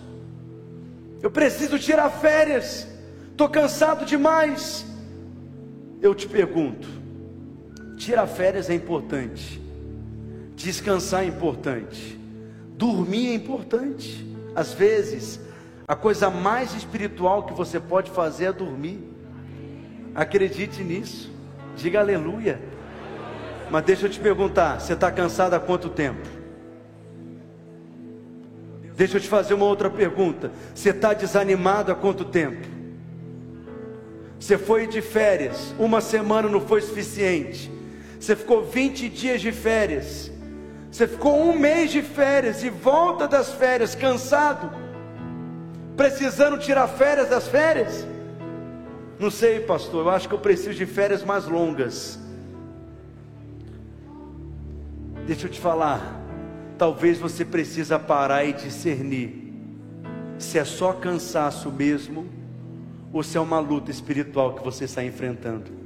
[1.21, 2.87] Eu preciso tirar férias,
[3.31, 4.85] estou cansado demais.
[6.01, 6.87] Eu te pergunto:
[7.97, 9.61] tirar férias é importante,
[10.55, 12.19] descansar é importante,
[12.77, 14.27] dormir é importante.
[14.55, 15.39] Às vezes,
[15.87, 18.99] a coisa mais espiritual que você pode fazer é dormir.
[20.15, 21.31] Acredite nisso,
[21.75, 22.61] diga aleluia.
[23.69, 26.27] Mas deixa eu te perguntar: você está cansado há quanto tempo?
[28.95, 30.51] Deixa eu te fazer uma outra pergunta.
[30.73, 32.67] Você está desanimado há quanto tempo?
[34.39, 37.72] Você foi de férias, uma semana não foi suficiente.
[38.23, 40.31] Você ficou 20 dias de férias.
[40.89, 44.71] Você ficou um mês de férias e volta das férias cansado,
[45.97, 48.07] precisando tirar férias das férias.
[49.19, 52.17] Não sei, pastor, eu acho que eu preciso de férias mais longas.
[55.27, 56.17] Deixa eu te falar,
[56.77, 59.53] talvez você precisa parar e discernir
[60.39, 62.25] se é só cansaço mesmo
[63.11, 65.82] ou se é uma luta espiritual que você está enfrentando.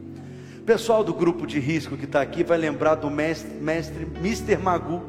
[0.68, 4.58] Pessoal do grupo de risco que está aqui vai lembrar do mestre, mestre Mr.
[4.58, 5.02] Magu.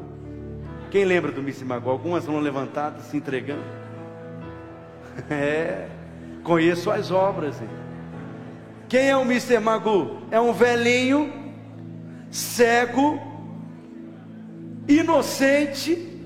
[0.89, 1.65] Quem lembra do Mr.
[1.65, 1.89] Magu?
[1.89, 3.61] Algumas vão levantadas, se entregando.
[5.29, 5.89] É,
[6.45, 7.61] conheço as obras.
[7.61, 7.67] Hein?
[8.87, 9.59] Quem é o Mr.
[9.59, 10.21] Magu?
[10.31, 11.29] É um velhinho,
[12.31, 13.19] cego,
[14.87, 16.23] inocente,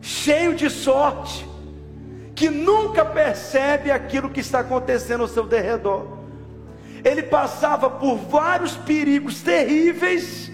[0.00, 1.46] cheio de sorte,
[2.34, 6.21] que nunca percebe aquilo que está acontecendo ao seu derredor.
[7.04, 10.50] Ele passava por vários perigos terríveis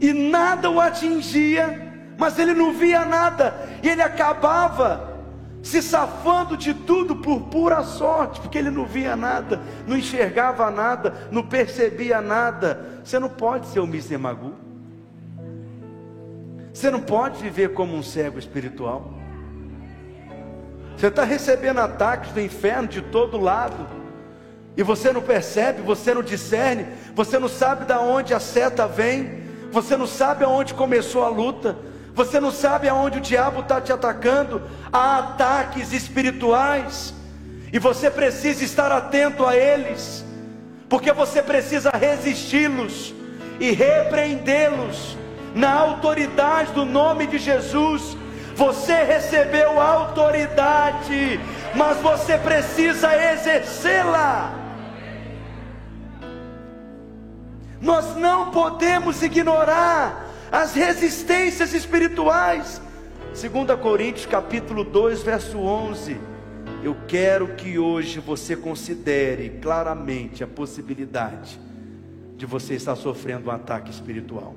[0.00, 5.08] e nada o atingia, mas ele não via nada e ele acabava
[5.62, 11.28] se safando de tudo por pura sorte, porque ele não via nada, não enxergava nada,
[11.30, 13.00] não percebia nada.
[13.04, 14.16] Você não pode ser o Mr.
[14.16, 14.54] Magu.
[16.72, 19.12] Você não pode viver como um cego espiritual.
[20.96, 23.86] Você está recebendo ataques do inferno de todo lado.
[24.78, 29.42] E você não percebe, você não discerne, você não sabe de onde a seta vem,
[29.72, 31.76] você não sabe aonde começou a luta,
[32.14, 34.62] você não sabe aonde o diabo está te atacando.
[34.92, 37.12] Há ataques espirituais,
[37.72, 40.24] e você precisa estar atento a eles,
[40.88, 43.12] porque você precisa resisti-los
[43.58, 45.18] e repreendê-los
[45.56, 48.16] na autoridade do nome de Jesus.
[48.54, 51.40] Você recebeu autoridade,
[51.74, 54.67] mas você precisa exercê-la.
[57.80, 62.80] Nós não podemos ignorar as resistências espirituais.
[63.40, 66.16] 2 Coríntios capítulo 2, verso 11.
[66.82, 71.58] Eu quero que hoje você considere claramente a possibilidade
[72.36, 74.54] de você estar sofrendo um ataque espiritual.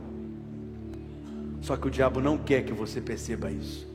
[1.62, 3.88] Só que o diabo não quer que você perceba isso.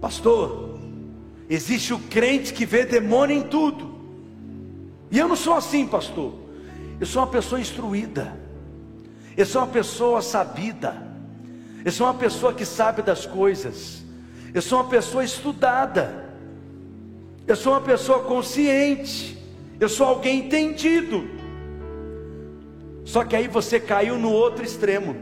[0.00, 0.78] Pastor,
[1.48, 3.94] existe o crente que vê demônio em tudo.
[5.10, 6.43] E eu não sou assim, pastor.
[7.00, 8.36] Eu sou uma pessoa instruída.
[9.36, 10.96] Eu sou uma pessoa sabida.
[11.84, 14.02] Eu sou uma pessoa que sabe das coisas.
[14.52, 16.24] Eu sou uma pessoa estudada.
[17.46, 19.36] Eu sou uma pessoa consciente.
[19.80, 21.28] Eu sou alguém entendido.
[23.04, 25.16] Só que aí você caiu no outro extremo.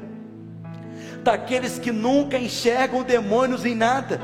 [1.25, 4.21] Daqueles que nunca enxergam demônios em nada.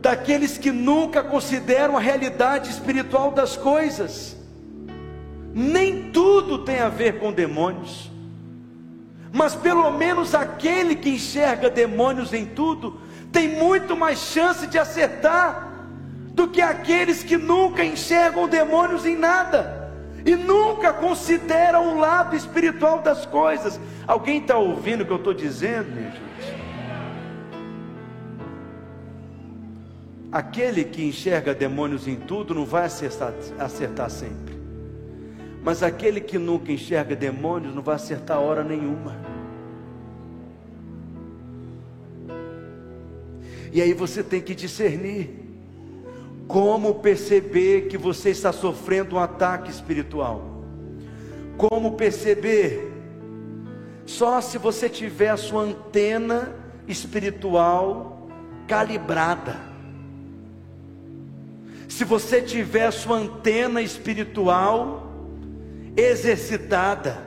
[0.00, 4.36] Daqueles que nunca consideram a realidade espiritual das coisas.
[5.54, 8.12] Nem tudo tem a ver com demônios
[9.32, 13.00] mas pelo menos aquele que enxerga demônios em tudo
[13.32, 15.72] tem muito mais chance de acertar
[16.34, 19.90] do que aqueles que nunca enxergam demônios em nada
[20.24, 23.80] e nunca consideram o lado espiritual das coisas.
[24.06, 26.62] Alguém está ouvindo o que eu estou dizendo, minha gente?
[30.30, 34.51] Aquele que enxerga demônios em tudo não vai acertar, acertar sempre.
[35.62, 39.16] Mas aquele que nunca enxerga demônios não vai acertar hora nenhuma.
[43.72, 45.30] E aí você tem que discernir
[46.48, 50.64] como perceber que você está sofrendo um ataque espiritual.
[51.56, 52.92] Como perceber?
[54.04, 56.54] Só se você tiver a sua antena
[56.88, 58.28] espiritual
[58.66, 59.56] calibrada.
[61.88, 65.11] Se você tiver a sua antena espiritual
[65.96, 67.18] exercitada,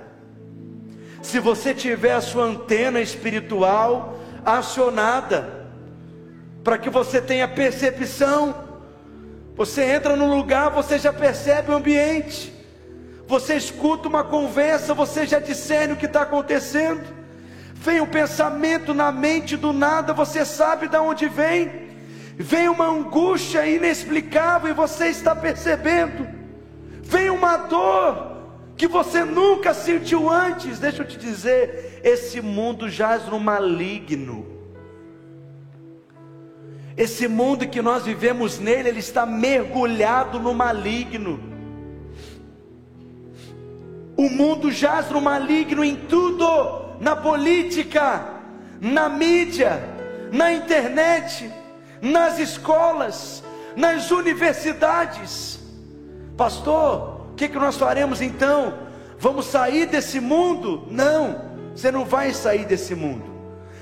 [1.22, 5.66] se você tiver a sua antena espiritual acionada,
[6.64, 8.56] para que você tenha percepção,
[9.56, 12.54] você entra no lugar, você já percebe o ambiente,
[13.28, 17.04] você escuta uma conversa, você já discerne o que está acontecendo,
[17.74, 21.90] vem um pensamento na mente do nada, você sabe de onde vem,
[22.36, 26.28] vem uma angústia inexplicável e você está percebendo,
[27.02, 28.35] vem uma dor,
[28.78, 30.80] que você nunca sentiu antes.
[30.80, 34.46] Deixa eu te dizer, esse mundo jaz no maligno.
[36.98, 41.40] Esse mundo que nós vivemos nele, ele está mergulhado no maligno.
[44.16, 46.46] O mundo jaz no maligno em tudo,
[47.02, 48.26] na política,
[48.80, 49.84] na mídia,
[50.32, 51.52] na internet,
[52.02, 53.44] nas escolas,
[53.76, 55.60] nas universidades.
[56.38, 58.74] Pastor, o que, que nós faremos então?
[59.20, 60.88] Vamos sair desse mundo?
[60.90, 63.26] Não, você não vai sair desse mundo.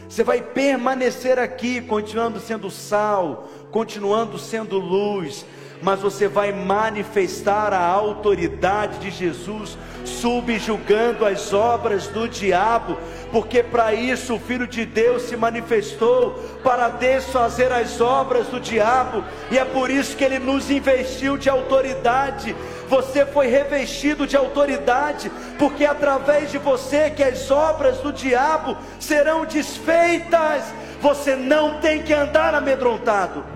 [0.10, 5.46] Você vai permanecer aqui, continuando sendo sal, continuando sendo luz,
[5.84, 12.98] mas você vai manifestar a autoridade de Jesus, subjugando as obras do diabo,
[13.34, 16.32] porque para isso o Filho de Deus se manifestou
[16.64, 21.50] para desfazer as obras do diabo, e é por isso que ele nos investiu de
[21.50, 22.56] autoridade.
[22.88, 25.30] Você foi revestido de autoridade,
[25.60, 30.64] porque é através de você que as obras do diabo serão desfeitas.
[31.02, 33.53] Você não tem que andar amedrontado.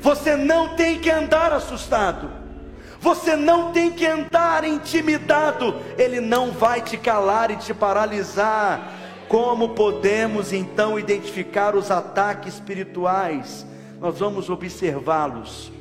[0.00, 2.30] Você não tem que andar assustado.
[3.00, 5.76] Você não tem que andar intimidado.
[5.96, 8.92] Ele não vai te calar e te paralisar.
[9.28, 13.66] Como podemos então identificar os ataques espirituais?
[14.00, 15.72] Nós vamos observá-los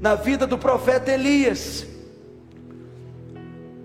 [0.00, 1.86] na vida do profeta Elias.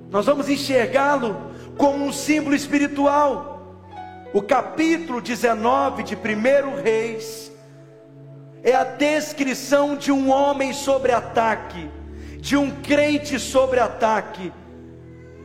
[0.09, 1.37] Nós vamos enxergá-lo
[1.77, 3.77] como um símbolo espiritual.
[4.33, 7.46] O capítulo 19 de 1 Reis
[8.67, 11.89] é a descrição de um homem sobre ataque,
[12.37, 14.51] de um crente sobre ataque,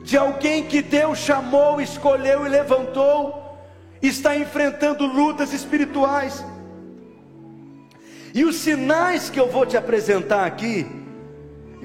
[0.02, 3.60] de alguém que Deus chamou, escolheu e levantou,
[4.02, 6.44] está enfrentando lutas espirituais.
[8.34, 10.84] E os sinais que eu vou te apresentar aqui,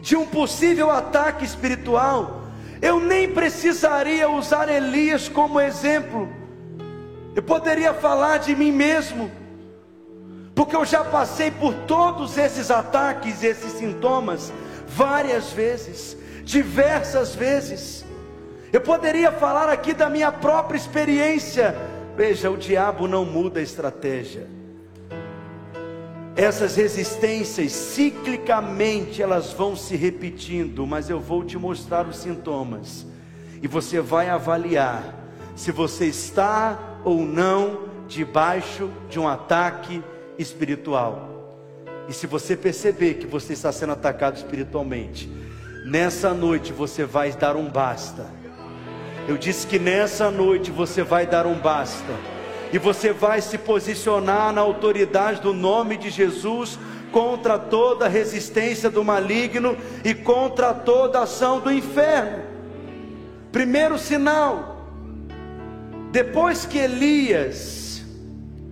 [0.01, 2.47] de um possível ataque espiritual,
[2.81, 6.27] eu nem precisaria usar Elias como exemplo,
[7.35, 9.29] eu poderia falar de mim mesmo,
[10.57, 14.51] porque eu já passei por todos esses ataques, esses sintomas,
[14.87, 18.03] várias vezes, diversas vezes.
[18.73, 21.75] Eu poderia falar aqui da minha própria experiência.
[22.15, 24.47] Veja, o diabo não muda a estratégia.
[26.35, 33.05] Essas resistências, ciclicamente, elas vão se repetindo, mas eu vou te mostrar os sintomas
[33.61, 35.13] e você vai avaliar
[35.55, 40.01] se você está ou não debaixo de um ataque
[40.37, 41.37] espiritual.
[42.07, 45.29] E se você perceber que você está sendo atacado espiritualmente,
[45.85, 48.25] nessa noite você vai dar um basta.
[49.27, 52.13] Eu disse que nessa noite você vai dar um basta.
[52.71, 56.77] E você vai se posicionar na autoridade do nome de Jesus
[57.11, 62.43] contra toda resistência do maligno e contra toda ação do inferno.
[63.51, 64.85] Primeiro sinal,
[66.11, 67.86] depois que Elias,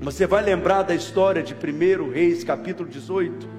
[0.06, 3.50] você vai lembrar da história de 1 Reis, capítulo 18,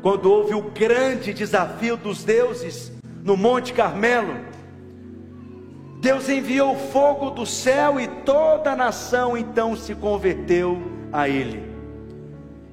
[0.00, 2.92] quando houve o grande desafio dos deuses
[3.24, 4.36] no Monte Carmelo.
[6.00, 10.80] Deus enviou fogo do céu e toda a nação então se converteu
[11.12, 11.68] a Ele.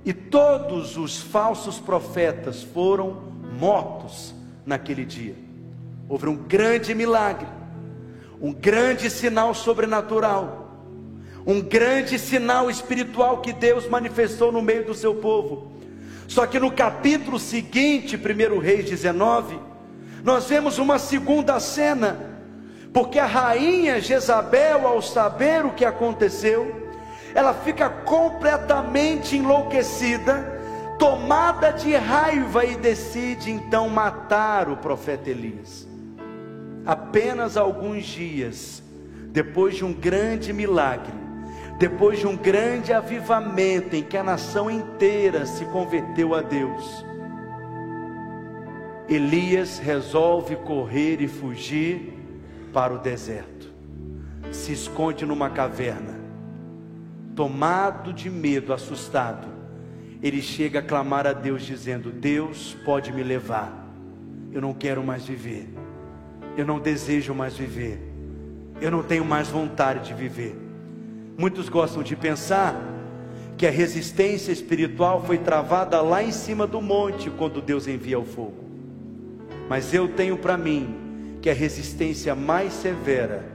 [0.06, 5.36] E todos os falsos profetas foram mortos naquele dia.
[6.08, 7.48] Houve um grande milagre,
[8.40, 10.65] um grande sinal sobrenatural,
[11.46, 15.72] um grande sinal espiritual que Deus manifestou no meio do seu povo.
[16.28, 19.60] Só que no capítulo seguinte, 1 Reis 19,
[20.24, 22.18] nós vemos uma segunda cena,
[22.92, 26.84] porque a rainha Jezabel, ao saber o que aconteceu,
[27.36, 30.54] ela fica completamente enlouquecida,
[30.98, 35.88] tomada de raiva e decide então matar o profeta Elias.
[36.86, 38.82] Apenas alguns dias
[39.32, 41.25] depois de um grande milagre,
[41.78, 47.06] depois de um grande avivamento em que a nação inteira se converteu a Deus,
[49.08, 52.14] Elias resolve correr e fugir
[52.74, 53.72] para o deserto,
[54.52, 56.26] se esconde numa caverna
[57.36, 59.48] tomado de medo, assustado,
[60.24, 63.86] ele chega a clamar a Deus, dizendo: Deus pode me levar,
[64.52, 65.70] eu não quero mais viver,
[66.58, 68.00] eu não desejo mais viver,
[68.82, 70.65] eu não tenho mais vontade de viver.
[71.38, 72.80] Muitos gostam de pensar
[73.58, 78.26] que a resistência espiritual foi travada lá em cima do monte quando Deus envia o
[78.26, 78.64] fogo,
[79.70, 83.46] mas eu tenho para mim que a resistência mais severa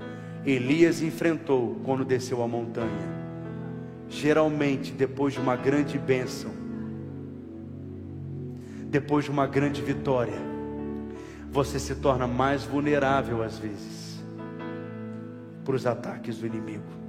[0.45, 3.21] Elias enfrentou quando desceu a montanha
[4.11, 6.51] geralmente depois de uma grande bênção,
[8.87, 10.35] depois de uma grande vitória,
[11.51, 14.21] você se torna mais vulnerável às vezes
[15.65, 17.00] para os ataques do inimigo.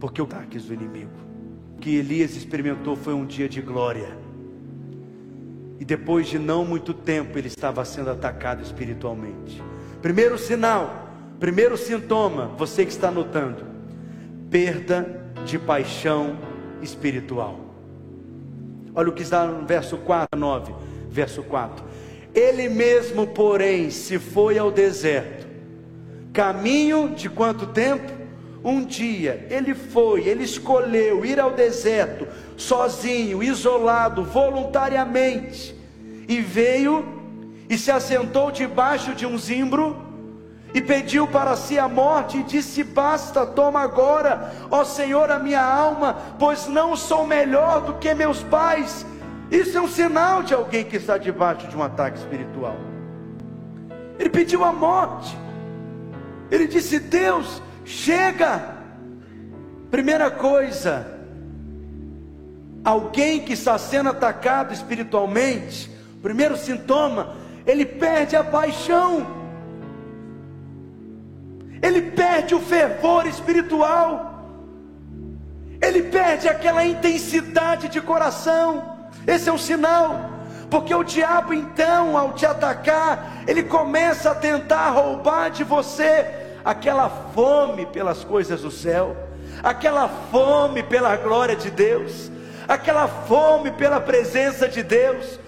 [0.00, 1.30] Porque os ataques do inimigo
[1.80, 4.16] que Elias experimentou foi um dia de glória.
[5.78, 9.62] E depois de não muito tempo ele estava sendo atacado espiritualmente.
[10.02, 11.08] Primeiro sinal,
[11.40, 13.64] primeiro sintoma, você que está notando,
[14.50, 16.36] perda de paixão
[16.82, 17.58] espiritual.
[18.94, 20.74] Olha o que está no verso 4, 9,
[21.08, 21.82] verso 4.
[22.34, 25.48] Ele mesmo, porém, se foi ao deserto.
[26.32, 28.19] Caminho de quanto tempo?
[28.62, 35.74] Um dia ele foi, ele escolheu ir ao deserto, sozinho, isolado, voluntariamente,
[36.28, 37.04] e veio
[37.68, 39.96] e se assentou debaixo de um zimbro
[40.74, 45.62] e pediu para si a morte e disse: Basta, toma agora, ó Senhor, a minha
[45.62, 49.06] alma, pois não sou melhor do que meus pais.
[49.50, 52.76] Isso é um sinal de alguém que está debaixo de um ataque espiritual.
[54.18, 55.36] Ele pediu a morte.
[56.50, 58.78] Ele disse: Deus, chega.
[59.90, 61.18] Primeira coisa,
[62.84, 65.90] alguém que está sendo atacado espiritualmente,
[66.22, 67.34] primeiro sintoma,
[67.66, 69.40] ele perde a paixão
[71.82, 74.44] ele perde o fervor espiritual,
[75.80, 79.08] ele perde aquela intensidade de coração.
[79.26, 80.30] Esse é um sinal,
[80.68, 87.08] porque o diabo, então, ao te atacar, ele começa a tentar roubar de você aquela
[87.08, 89.16] fome pelas coisas do céu,
[89.62, 92.30] aquela fome pela glória de Deus,
[92.66, 95.38] aquela fome pela presença de Deus.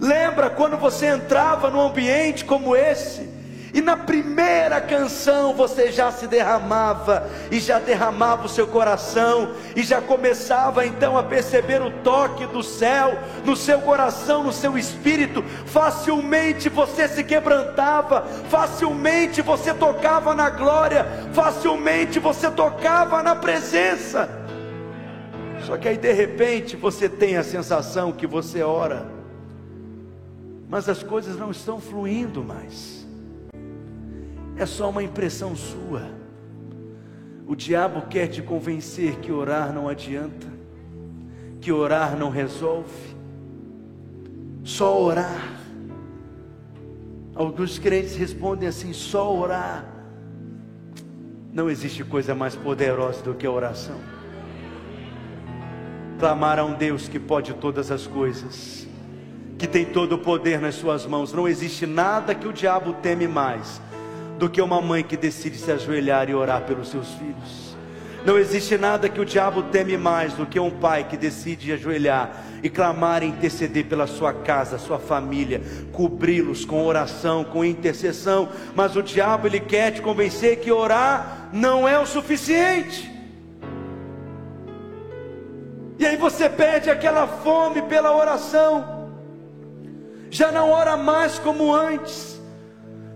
[0.00, 3.29] Lembra quando você entrava num ambiente como esse?
[3.72, 9.82] E na primeira canção você já se derramava, e já derramava o seu coração, e
[9.82, 15.42] já começava então a perceber o toque do céu no seu coração, no seu espírito.
[15.66, 24.28] Facilmente você se quebrantava, facilmente você tocava na glória, facilmente você tocava na presença.
[25.64, 29.06] Só que aí de repente você tem a sensação que você ora,
[30.68, 32.99] mas as coisas não estão fluindo mais
[34.60, 36.02] é só uma impressão sua.
[37.46, 40.46] O diabo quer te convencer que orar não adianta,
[41.62, 43.16] que orar não resolve,
[44.62, 45.58] só orar.
[47.34, 49.86] Alguns crentes respondem assim: só orar.
[51.50, 53.96] Não existe coisa mais poderosa do que a oração.
[56.18, 58.86] Clamar a um Deus que pode todas as coisas,
[59.56, 61.32] que tem todo o poder nas suas mãos.
[61.32, 63.80] Não existe nada que o diabo teme mais
[64.40, 67.76] do que uma mãe que decide se ajoelhar e orar pelos seus filhos.
[68.24, 72.42] Não existe nada que o diabo teme mais do que um pai que decide ajoelhar
[72.62, 75.60] e clamar e interceder pela sua casa, sua família,
[75.92, 78.48] cobri-los com oração, com intercessão.
[78.74, 83.10] Mas o diabo ele quer te convencer que orar não é o suficiente.
[85.98, 89.10] E aí você perde aquela fome pela oração.
[90.30, 92.29] Já não ora mais como antes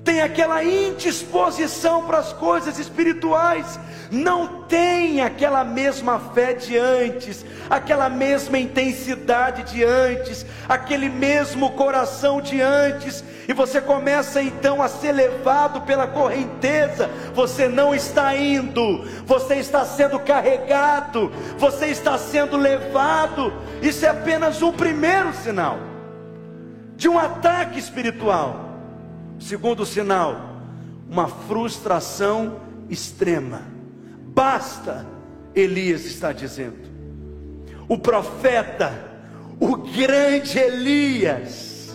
[0.04, 3.80] tem aquela indisposição para as coisas espirituais,
[4.10, 12.42] não tem aquela mesma fé de antes, aquela mesma intensidade de antes, aquele mesmo coração
[12.42, 19.08] de antes, e você começa então a ser levado pela correnteza, você não está indo,
[19.24, 25.78] você está sendo carregado, você está sendo levado, isso é apenas um primeiro sinal
[26.94, 28.63] de um ataque espiritual.
[29.38, 30.54] Segundo sinal,
[31.08, 33.62] uma frustração extrema.
[34.26, 35.06] Basta,
[35.54, 36.92] Elias está dizendo.
[37.88, 38.92] O profeta,
[39.60, 41.94] o grande Elias,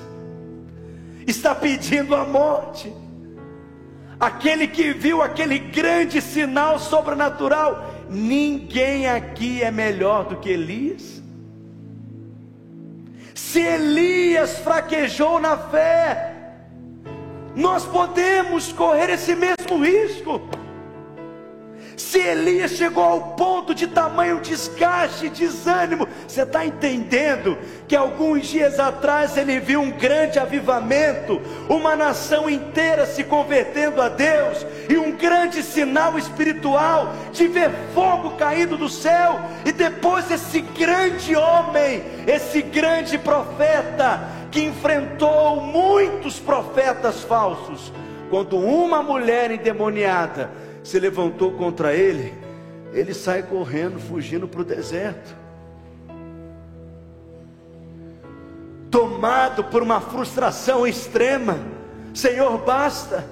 [1.28, 2.94] está pedindo a morte.
[4.20, 11.22] Aquele que viu aquele grande sinal sobrenatural, ninguém aqui é melhor do que Elias.
[13.34, 16.29] Se Elias fraquejou na fé,
[17.60, 20.42] nós podemos correr esse mesmo risco.
[21.98, 27.58] Se Elias chegou ao ponto de tamanho desgaste, desânimo, você está entendendo
[27.90, 34.08] que alguns dias atrás ele viu um grande avivamento, uma nação inteira se convertendo a
[34.08, 40.62] Deus, e um grande sinal espiritual de ver fogo caindo do céu, e depois esse
[40.62, 47.94] grande homem, esse grande profeta, que enfrentou muitos profetas falsos,
[48.30, 50.50] quando uma mulher endemoniada
[50.84, 52.34] se levantou contra ele,
[52.94, 55.36] ele sai correndo, fugindo para o deserto.
[58.90, 61.60] Tomado por uma frustração extrema,
[62.14, 63.26] Senhor, basta,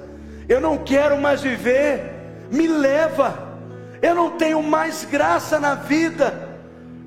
[0.48, 2.14] eu não quero mais viver,
[2.52, 3.58] me leva,
[4.02, 6.48] eu não tenho mais graça na vida.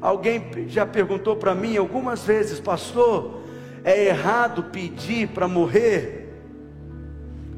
[0.01, 3.40] Alguém já perguntou para mim algumas vezes, pastor,
[3.85, 6.29] é errado pedir para morrer?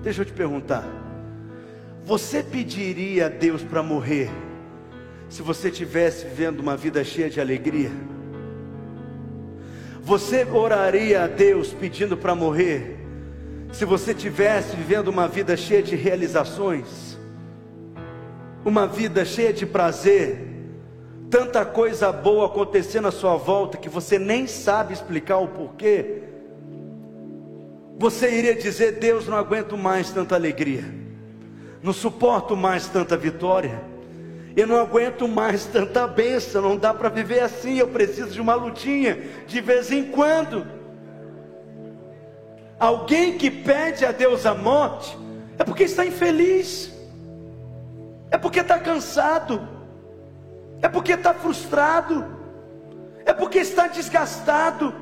[0.03, 0.85] Deixa eu te perguntar.
[2.05, 4.31] Você pediria a Deus para morrer
[5.29, 7.91] se você estivesse vivendo uma vida cheia de alegria?
[10.03, 12.99] Você oraria a Deus pedindo para morrer
[13.73, 17.16] se você estivesse vivendo uma vida cheia de realizações?
[18.64, 20.52] Uma vida cheia de prazer?
[21.33, 26.24] Tanta coisa boa acontecendo à sua volta que você nem sabe explicar o porquê,
[27.99, 30.85] você iria dizer: Deus, não aguento mais tanta alegria,
[31.83, 33.83] não suporto mais tanta vitória,
[34.55, 38.55] eu não aguento mais tanta bênção, não dá para viver assim, eu preciso de uma
[38.55, 40.66] lutinha de vez em quando.
[42.78, 45.16] Alguém que pede a Deus a morte
[45.59, 46.93] é porque está infeliz,
[48.30, 49.72] é porque está cansado
[50.83, 52.26] é porque está frustrado,
[53.24, 54.93] é porque está desgastado,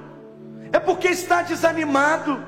[0.71, 2.39] é porque está desanimado,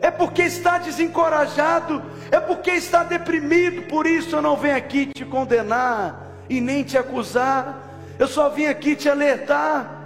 [0.00, 3.82] é porque está desencorajado, é porque está deprimido.
[3.88, 7.78] Por isso eu não venho aqui te condenar e nem te acusar,
[8.18, 9.96] eu só vim aqui te alertar.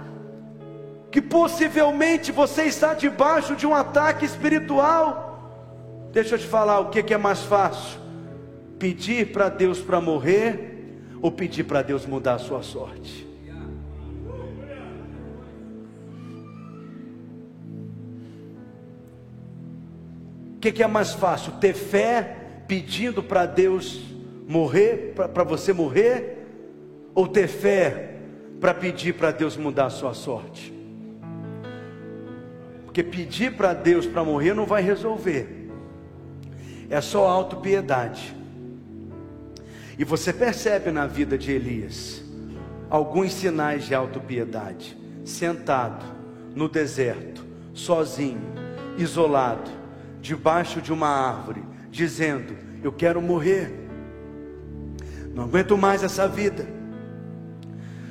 [1.09, 6.09] Que possivelmente você está debaixo de um ataque espiritual.
[6.11, 7.99] Deixa eu te falar o que é mais fácil:
[8.79, 10.72] pedir para Deus para morrer
[11.23, 13.25] ou pedir para Deus mudar a sua sorte?
[20.57, 21.53] O que, que, é mais fácil?
[21.53, 24.01] Ter fé pedindo para Deus
[24.47, 26.45] morrer, para você morrer?
[27.15, 28.17] Ou ter fé
[28.59, 30.73] para pedir para Deus mudar a sua sorte?
[32.83, 35.69] Porque pedir para Deus para morrer não vai resolver,
[36.89, 38.42] é só autopiedade.
[39.97, 42.23] E você percebe na vida de Elias
[42.89, 46.05] alguns sinais de autopiedade, sentado
[46.55, 48.41] no deserto, sozinho,
[48.97, 49.71] isolado,
[50.21, 53.71] debaixo de uma árvore, dizendo: Eu quero morrer,
[55.33, 56.67] não aguento mais essa vida,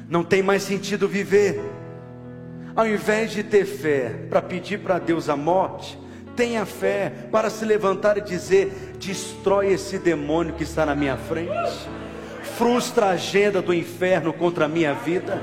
[0.08, 1.60] não tem mais sentido viver.
[2.74, 5.98] Ao invés de ter fé para pedir para Deus a morte,
[6.36, 11.88] tenha fé para se levantar e dizer: destrói esse demônio que está na minha frente,
[12.56, 15.42] frustra a agenda do inferno contra a minha vida,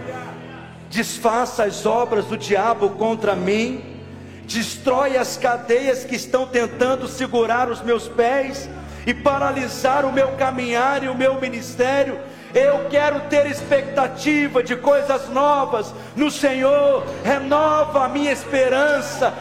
[0.90, 3.84] desfaça as obras do diabo contra mim,
[4.46, 8.70] destrói as cadeias que estão tentando segurar os meus pés
[9.06, 12.20] e paralisar o meu caminhar e o meu ministério
[12.54, 17.06] eu quero ter expectativa de coisas novas no Senhor.
[17.24, 19.34] Renova a minha esperança,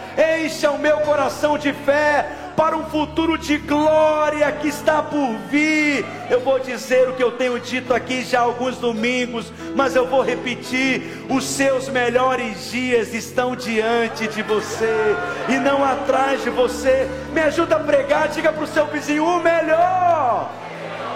[0.45, 6.05] encha o meu coração de fé para um futuro de glória que está por vir.
[6.29, 10.23] Eu vou dizer o que eu tenho dito aqui já alguns domingos, mas eu vou
[10.23, 15.17] repetir: os seus melhores dias estão diante de você
[15.49, 17.09] e não atrás de você.
[17.33, 20.51] Me ajuda a pregar, diga para o seu vizinho: o melhor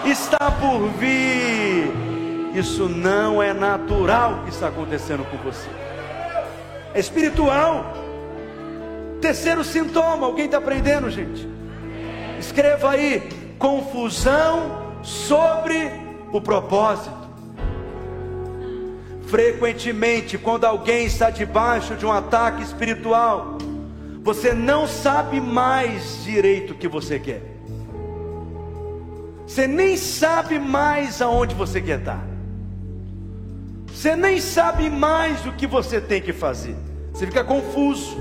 [0.05, 1.91] está por vir.
[2.53, 5.69] Isso não é natural que está acontecendo com você.
[6.93, 7.93] É espiritual.
[9.19, 11.47] Terceiro sintoma, alguém está aprendendo, gente?
[12.39, 13.27] Escreva aí:
[13.57, 15.91] confusão sobre
[16.31, 17.23] o propósito.
[19.27, 23.57] Frequentemente, quando alguém está debaixo de um ataque espiritual,
[24.21, 27.52] você não sabe mais direito o que você quer.
[29.53, 32.25] Você nem sabe mais aonde você quer estar.
[33.85, 36.75] Você nem sabe mais o que você tem que fazer.
[37.13, 38.17] Você fica confuso.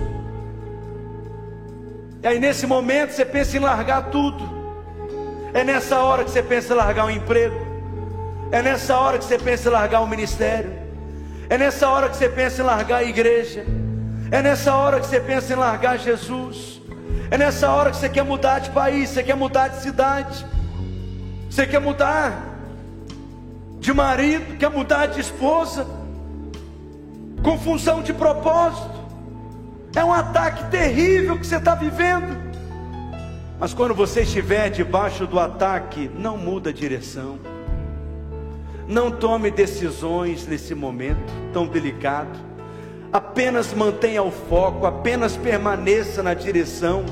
[2.23, 4.47] E aí nesse momento você pensa em largar tudo.
[5.55, 7.57] É nessa hora que você pensa em largar um emprego.
[8.51, 10.71] É nessa hora que você pensa em largar um ministério.
[11.49, 13.65] É nessa hora que você pensa em largar a igreja.
[14.31, 16.83] É nessa hora que você pensa em largar Jesus.
[17.31, 20.53] É nessa hora que você quer mudar de país, você quer mudar de cidade.
[21.53, 22.57] Você quer mudar
[23.79, 25.87] de marido, quer mudar de esposa,
[27.43, 28.91] com função de propósito.
[29.95, 32.35] É um ataque terrível que você está vivendo.
[33.61, 37.39] Mas quando você estiver debaixo do ataque, não muda a direção.
[38.89, 42.39] Não tome decisões nesse momento tão delicado.
[43.13, 47.05] Apenas mantenha o foco, apenas permaneça na direção.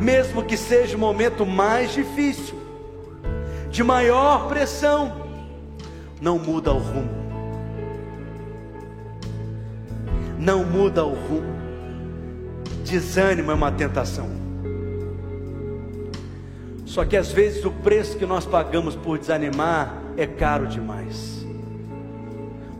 [0.00, 2.57] Mesmo que seja o momento mais difícil,
[3.70, 5.26] de maior pressão,
[6.20, 7.10] não muda o rumo.
[10.38, 11.58] Não muda o rumo.
[12.84, 14.28] Desânimo é uma tentação.
[16.86, 21.46] Só que às vezes o preço que nós pagamos por desanimar é caro demais.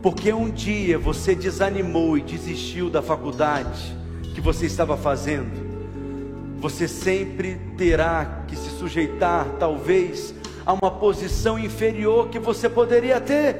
[0.01, 3.95] Porque um dia você desanimou e desistiu da faculdade
[4.33, 5.69] que você estava fazendo,
[6.59, 10.33] você sempre terá que se sujeitar, talvez,
[10.69, 13.57] a uma posição inferior que você poderia ter.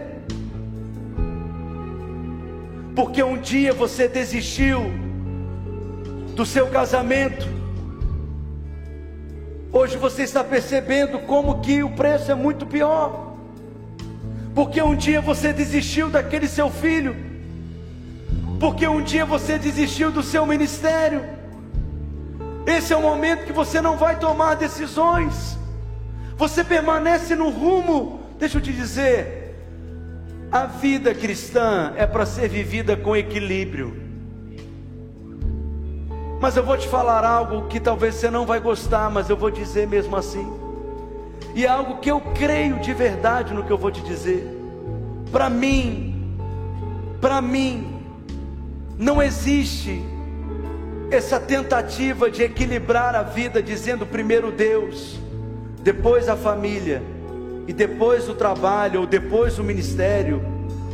[2.95, 4.79] Porque um dia você desistiu
[6.35, 7.47] do seu casamento.
[9.71, 13.33] Hoje você está percebendo como que o preço é muito pior.
[14.53, 17.15] Porque um dia você desistiu daquele seu filho.
[18.59, 21.25] Porque um dia você desistiu do seu ministério.
[22.67, 25.57] Esse é o momento que você não vai tomar decisões
[26.39, 28.21] você permanece no rumo.
[28.39, 29.53] Deixa eu te dizer,
[30.49, 34.01] a vida cristã é para ser vivida com equilíbrio.
[36.39, 39.51] Mas eu vou te falar algo que talvez você não vai gostar, mas eu vou
[39.51, 40.49] dizer mesmo assim.
[41.53, 44.47] E é algo que eu creio de verdade no que eu vou te dizer.
[45.33, 46.37] Para mim,
[47.19, 48.01] para mim,
[48.97, 50.01] não existe
[51.11, 55.19] essa tentativa de equilibrar a vida dizendo primeiro Deus
[55.81, 57.01] depois a família,
[57.67, 60.41] e depois o trabalho, ou depois o ministério,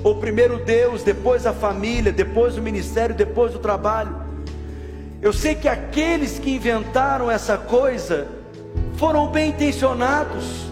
[0.04, 4.14] ou primeiro Deus, depois a família, depois o ministério, depois o trabalho.
[5.22, 8.28] Eu sei que aqueles que inventaram essa coisa
[8.98, 10.70] foram bem intencionados,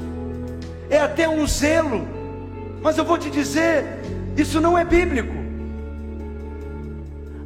[0.90, 2.06] é até um zelo,
[2.82, 3.86] mas eu vou te dizer,
[4.36, 5.34] isso não é bíblico.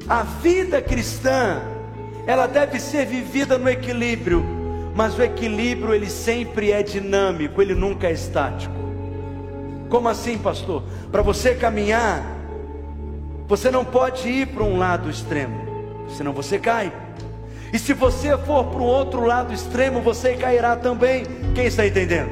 [0.09, 1.61] A vida cristã,
[2.25, 4.56] ela deve ser vivida no equilíbrio
[4.97, 8.73] mas o equilíbrio ele sempre é dinâmico, ele nunca é estático.
[9.89, 10.81] Como assim, pastor?
[11.11, 12.25] Para você caminhar,
[13.47, 15.55] você não pode ir para um lado extremo,
[16.09, 16.91] senão você cai.
[17.71, 21.25] E se você for para o outro lado extremo, você cairá também.
[21.53, 22.31] Quem está entendendo?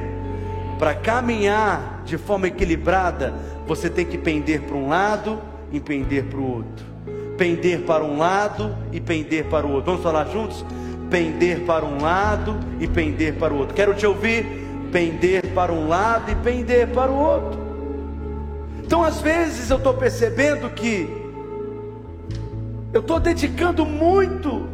[0.76, 3.32] Para caminhar de forma equilibrada,
[3.64, 5.40] você tem que pender para um lado
[5.70, 6.84] e pender para o outro.
[7.38, 9.92] Pender para um lado e pender para o outro.
[9.92, 10.64] Vamos falar juntos?
[11.16, 13.74] Pender para um lado e pender para o outro.
[13.74, 14.44] Quero te ouvir,
[14.92, 17.58] pender para um lado e pender para o outro.
[18.84, 21.08] Então, às vezes, eu estou percebendo que
[22.92, 24.68] eu estou dedicando muito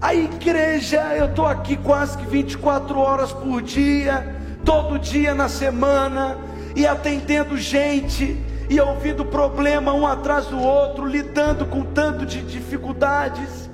[0.00, 6.36] A igreja, eu estou aqui quase que 24 horas por dia, todo dia na semana,
[6.74, 8.36] e atendendo gente,
[8.68, 13.65] e ouvindo problema um atrás do outro, lidando com tanto de dificuldades.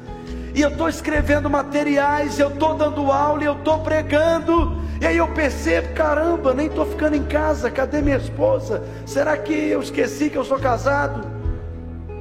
[0.55, 4.77] E eu estou escrevendo materiais, eu estou dando aula, eu estou pregando.
[5.01, 8.83] E aí eu percebo, caramba, nem estou ficando em casa, cadê minha esposa?
[9.07, 11.27] Será que eu esqueci que eu sou casado?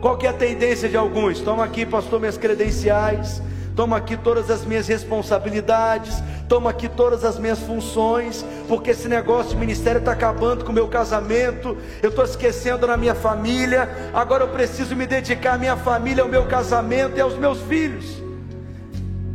[0.01, 1.41] Qual que é a tendência de alguns?
[1.41, 3.41] Toma aqui, pastor, minhas credenciais
[3.81, 9.53] toma aqui todas as minhas responsabilidades, toma aqui todas as minhas funções, porque esse negócio
[9.53, 14.43] de ministério está acabando com o meu casamento, eu estou esquecendo na minha família, agora
[14.43, 18.21] eu preciso me dedicar à minha família, ao meu casamento e aos meus filhos.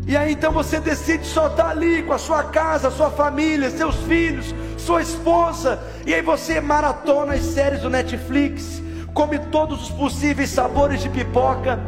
[0.07, 3.97] E aí então você decide só estar ali com a sua casa, sua família, seus
[4.05, 8.81] filhos, sua esposa, e aí você maratona as séries do Netflix,
[9.13, 11.81] come todos os possíveis sabores de pipoca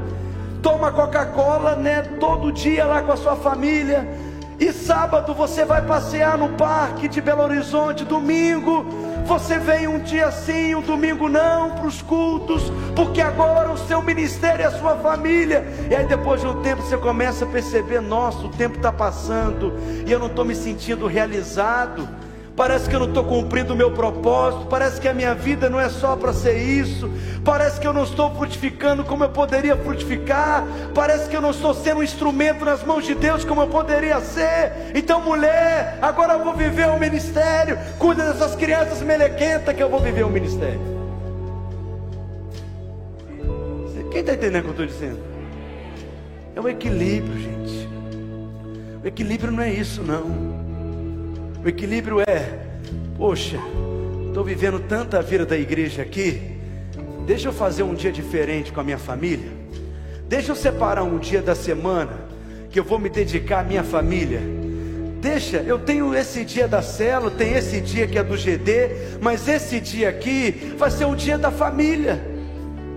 [0.63, 4.09] toma Coca-Cola, né, todo dia lá com a sua família.
[4.59, 8.85] E sábado você vai passear no parque de Belo Horizonte, domingo
[9.29, 14.01] você vem um dia sim, um domingo não para os cultos, porque agora o seu
[14.01, 15.67] ministério é a sua família.
[15.91, 19.75] E aí depois de um tempo você começa a perceber, nossa, o tempo está passando
[20.07, 22.09] e eu não estou me sentindo realizado
[22.59, 25.79] parece que eu não estou cumprindo o meu propósito, parece que a minha vida não
[25.79, 27.09] é só para ser isso,
[27.45, 31.73] parece que eu não estou frutificando como eu poderia frutificar, parece que eu não estou
[31.73, 34.73] sendo um instrumento nas mãos de Deus como eu poderia ser.
[34.93, 40.01] Então, mulher, agora eu vou viver o ministério, cuida dessas crianças melequentas que eu vou
[40.01, 40.99] viver o ministério.
[44.11, 45.21] Quem está entendendo o que eu estou dizendo?
[46.57, 47.89] É o equilíbrio, gente.
[49.05, 50.68] O equilíbrio não é isso, não.
[51.69, 52.49] O equilíbrio é,
[53.19, 53.61] poxa,
[54.29, 56.57] estou vivendo tanta vida da igreja aqui,
[57.27, 59.51] deixa eu fazer um dia diferente com a minha família,
[60.27, 62.21] deixa eu separar um dia da semana
[62.71, 64.41] que eu vou me dedicar à minha família.
[65.21, 69.47] Deixa, eu tenho esse dia da célula, tem esse dia que é do GD, mas
[69.47, 72.19] esse dia aqui vai ser o dia da família.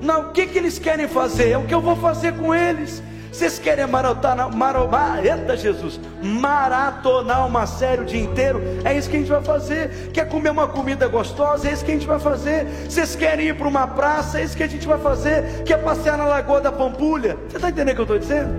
[0.01, 1.49] Não, o que, que eles querem fazer?
[1.49, 3.03] É o que eu vou fazer com eles.
[3.31, 8.61] Vocês querem maratonar, maromar, eita Jesus, maratonar uma série o dia inteiro?
[8.83, 10.11] É isso que a gente vai fazer.
[10.13, 11.69] Quer comer uma comida gostosa?
[11.69, 12.65] É isso que a gente vai fazer.
[12.89, 14.41] Vocês querem ir para uma praça?
[14.41, 15.63] É isso que a gente vai fazer.
[15.63, 17.37] Quer passear na Lagoa da Pampulha?
[17.47, 18.53] Você está entendendo o que eu estou dizendo?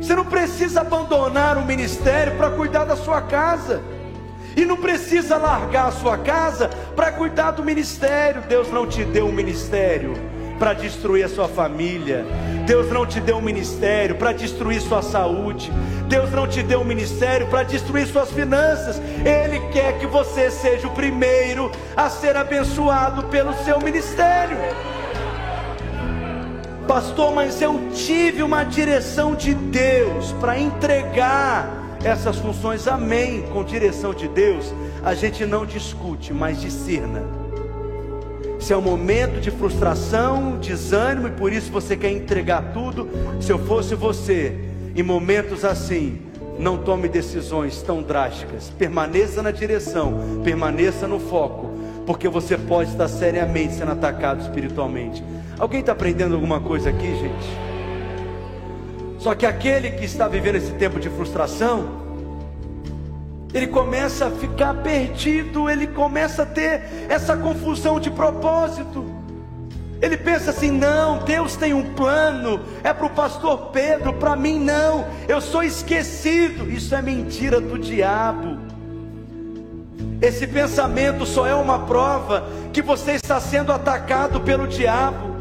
[0.00, 3.82] Você não precisa abandonar o ministério para cuidar da sua casa.
[4.56, 8.42] E não precisa largar a sua casa para cuidar do ministério.
[8.48, 12.24] Deus não te deu um ministério para destruir a sua família.
[12.66, 15.70] Deus não te deu um ministério para destruir sua saúde.
[16.08, 19.00] Deus não te deu um ministério para destruir suas finanças.
[19.24, 24.56] Ele quer que você seja o primeiro a ser abençoado pelo seu ministério.
[26.86, 32.86] Pastor, mas eu tive uma direção de Deus para entregar essas funções.
[32.86, 33.42] Amém.
[33.52, 37.43] Com direção de Deus, a gente não discute, mas discerna
[38.64, 43.10] se é um momento de frustração, desânimo e por isso você quer entregar tudo.
[43.38, 44.58] Se eu fosse você,
[44.96, 46.18] em momentos assim,
[46.58, 48.70] não tome decisões tão drásticas.
[48.70, 51.74] Permaneça na direção, permaneça no foco,
[52.06, 55.22] porque você pode estar seriamente sendo atacado espiritualmente.
[55.58, 57.58] Alguém está aprendendo alguma coisa aqui, gente?
[59.18, 62.03] Só que aquele que está vivendo esse tempo de frustração,
[63.54, 69.06] ele começa a ficar perdido, ele começa a ter essa confusão de propósito.
[70.02, 74.58] Ele pensa assim: não, Deus tem um plano, é para o pastor Pedro, para mim
[74.58, 76.68] não, eu sou esquecido.
[76.68, 78.58] Isso é mentira do diabo.
[80.20, 85.32] Esse pensamento só é uma prova que você está sendo atacado pelo diabo.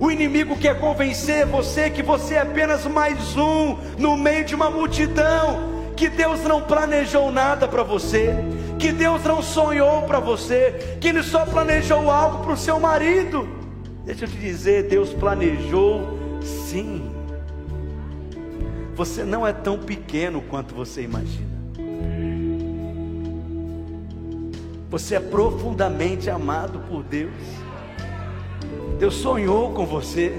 [0.00, 4.68] O inimigo quer convencer você que você é apenas mais um no meio de uma
[4.68, 5.71] multidão
[6.02, 8.34] que Deus não planejou nada para você,
[8.76, 13.48] que Deus não sonhou para você, que Ele só planejou algo para o seu marido.
[14.04, 17.08] Deixa eu te dizer, Deus planejou sim.
[18.96, 21.52] Você não é tão pequeno quanto você imagina.
[24.90, 27.30] Você é profundamente amado por Deus.
[28.98, 30.34] Deus sonhou com você.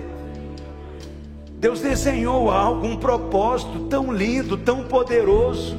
[1.64, 5.78] Deus desenhou algo, um propósito tão lindo, tão poderoso.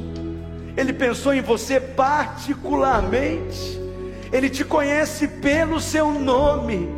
[0.75, 3.79] Ele pensou em você particularmente.
[4.33, 6.89] Ele te conhece pelo seu nome.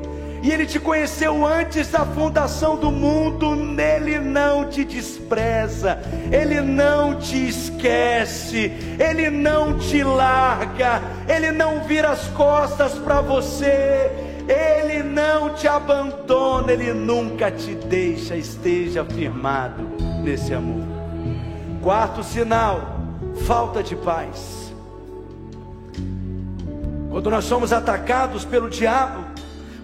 [0.42, 3.58] E ele te conheceu antes da fundação do mundo.
[3.78, 6.00] Ele não te despreza.
[6.32, 8.72] Ele não te esquece.
[8.98, 11.02] Ele não te larga.
[11.28, 18.36] Ele não vira as costas para você ele não te abandona, Ele nunca te deixa,
[18.36, 19.84] esteja firmado
[20.24, 20.86] nesse amor.
[21.82, 22.98] Quarto sinal:
[23.45, 24.74] falta de paz.
[27.10, 29.26] Quando nós somos atacados pelo diabo,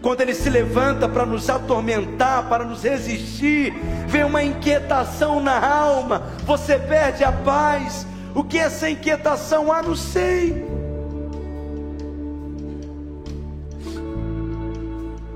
[0.02, 3.74] quando ele se levanta para nos atormentar, para nos resistir,
[4.08, 8.06] vem uma inquietação na alma, você perde a paz.
[8.36, 9.72] O que é essa inquietação?
[9.72, 10.73] Ah, não sei.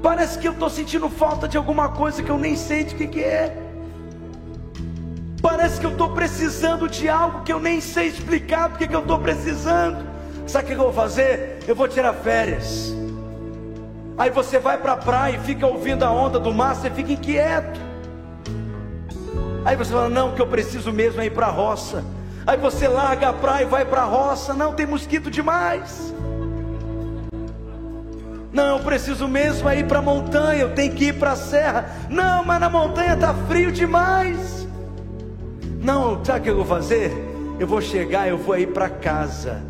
[0.08, 3.08] Parece que eu estou sentindo falta de alguma coisa que eu nem sei de que,
[3.08, 3.54] que é.
[5.42, 9.02] Parece que eu estou precisando de algo que eu nem sei explicar porque que eu
[9.02, 10.08] estou precisando.
[10.48, 11.60] Sabe o que eu vou fazer?
[11.68, 12.96] Eu vou tirar férias.
[14.18, 17.12] Aí você vai para a praia e fica ouvindo a onda do mar, você fica
[17.12, 17.78] inquieto.
[19.66, 22.02] Aí você fala: Não, que eu preciso mesmo é ir para a roça.
[22.46, 24.54] Aí você larga a praia e vai para a roça.
[24.54, 26.16] Não, tem mosquito demais.
[28.52, 31.90] Não, eu preciso mesmo ir para a montanha, eu tenho que ir para a serra.
[32.10, 34.68] Não, mas na montanha está frio demais.
[35.82, 37.12] Não, sabe o que eu vou fazer?
[37.60, 39.62] Eu vou chegar, eu vou ir para casa.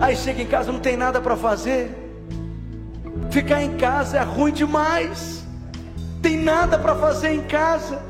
[0.00, 1.90] Aí chega em casa, não tem nada para fazer.
[3.30, 5.44] Ficar em casa é ruim demais.
[6.22, 8.00] Tem nada para fazer em casa.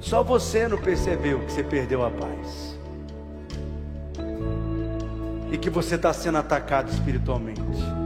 [0.00, 2.78] Só você não percebeu que você perdeu a paz.
[5.52, 7.99] E que você está sendo atacado espiritualmente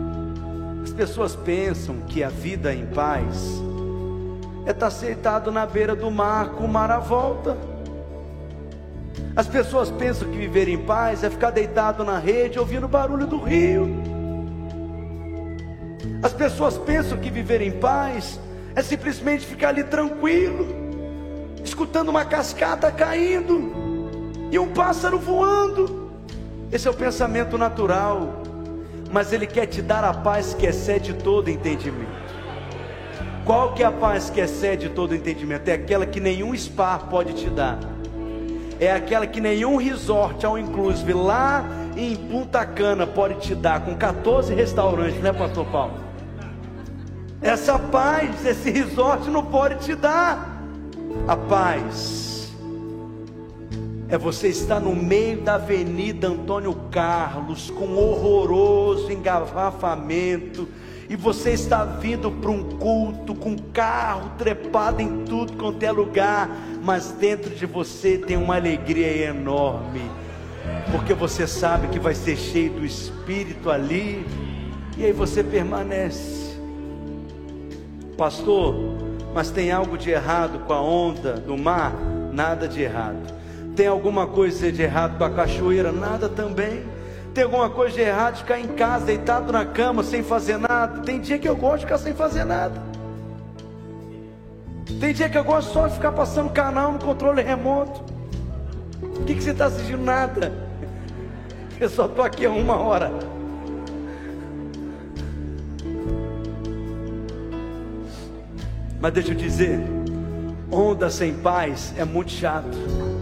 [0.94, 3.60] pessoas pensam que a vida em paz
[4.64, 7.56] é estar sentado na beira do mar com o mar à volta.
[9.34, 13.26] As pessoas pensam que viver em paz é ficar deitado na rede ouvindo o barulho
[13.26, 13.88] do rio.
[16.22, 18.38] As pessoas pensam que viver em paz
[18.76, 20.66] é simplesmente ficar ali tranquilo,
[21.64, 23.72] escutando uma cascata caindo
[24.50, 26.12] e um pássaro voando.
[26.70, 28.43] Esse é o pensamento natural
[29.14, 32.10] mas Ele quer te dar a paz que excede todo entendimento.
[33.44, 35.68] Qual que é a paz que excede todo entendimento?
[35.68, 37.78] É aquela que nenhum spa pode te dar.
[38.80, 41.64] É aquela que nenhum resort ao inclusive lá
[41.96, 45.94] em Punta Cana pode te dar com 14 restaurantes, né, pastor Paulo?
[47.40, 50.60] Essa paz, esse resort não pode te dar.
[51.28, 52.33] A paz
[54.14, 60.68] é você estar no meio da Avenida Antônio Carlos, com horroroso engarrafamento,
[61.08, 66.48] e você está vindo para um culto com carro trepado em tudo quanto é lugar,
[66.80, 70.08] mas dentro de você tem uma alegria enorme,
[70.92, 74.24] porque você sabe que vai ser cheio do Espírito ali,
[74.96, 76.56] e aí você permanece,
[78.16, 78.76] pastor.
[79.34, 81.92] Mas tem algo de errado com a onda do mar?
[82.32, 83.34] Nada de errado
[83.74, 85.90] tem alguma coisa de errado com a cachoeira?
[85.90, 86.84] Nada também.
[87.32, 91.00] Tem alguma coisa de errado de ficar em casa, deitado na cama, sem fazer nada?
[91.00, 92.80] Tem dia que eu gosto de ficar sem fazer nada.
[95.00, 98.04] Tem dia que eu gosto só de ficar passando canal no controle remoto.
[99.02, 100.02] O que, que você está assistindo?
[100.02, 100.52] Nada.
[101.80, 103.10] Eu só estou aqui há uma hora.
[109.00, 109.80] Mas deixa eu dizer,
[110.70, 113.13] onda sem paz é muito chato.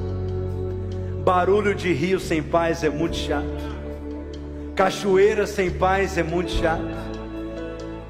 [1.24, 3.46] Barulho de rio sem paz é muito chato.
[4.74, 6.82] Cachoeira sem paz é muito chato.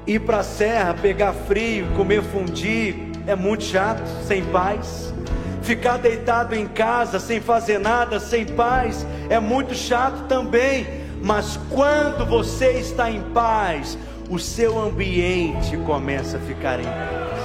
[0.07, 2.95] Ir para a serra, pegar frio, comer fundir
[3.27, 5.13] é muito chato, sem paz.
[5.61, 10.87] Ficar deitado em casa sem fazer nada, sem paz, é muito chato também.
[11.21, 13.95] Mas quando você está em paz,
[14.27, 17.43] o seu ambiente começa a ficar em paz.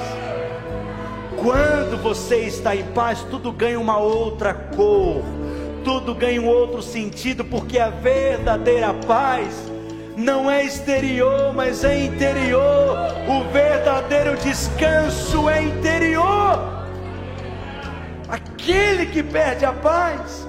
[1.42, 5.22] Quando você está em paz, tudo ganha uma outra cor
[5.84, 9.48] tudo ganha um outro sentido, porque a verdadeira paz
[10.16, 12.96] não é exterior, mas é interior.
[13.28, 16.86] O verdadeiro descanso é interior.
[18.28, 20.46] Aquele que perde a paz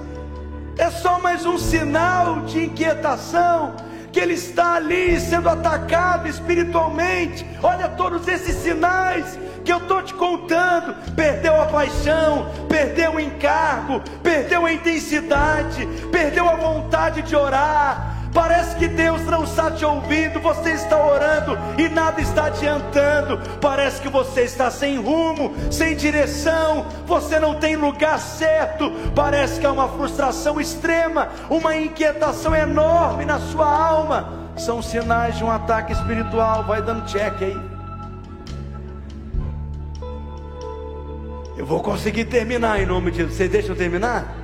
[0.76, 3.74] é só mais um sinal de inquietação
[4.12, 7.46] que ele está ali sendo atacado espiritualmente.
[7.62, 10.94] Olha todos esses sinais que eu estou te contando.
[11.14, 18.16] Perdeu a paixão, perdeu o encargo, perdeu a intensidade, perdeu a vontade de orar.
[18.32, 23.40] Parece que Deus não está te ouvindo, você está orando e nada está adiantando.
[23.60, 28.92] Parece que você está sem rumo, sem direção, você não tem lugar certo.
[29.16, 34.32] Parece que há uma frustração extrema, uma inquietação enorme na sua alma.
[34.56, 36.64] São sinais de um ataque espiritual.
[36.64, 37.79] Vai dando check aí.
[41.60, 43.36] Eu vou conseguir terminar em nome de Jesus.
[43.36, 44.34] Vocês deixam eu terminar?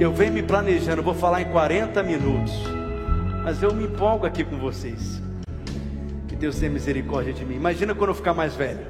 [0.00, 2.52] Eu venho me planejando, vou falar em 40 minutos.
[3.44, 5.22] Mas eu me empolgo aqui com vocês.
[6.26, 7.54] Que Deus tenha misericórdia de mim.
[7.54, 8.84] Imagina quando eu ficar mais velho.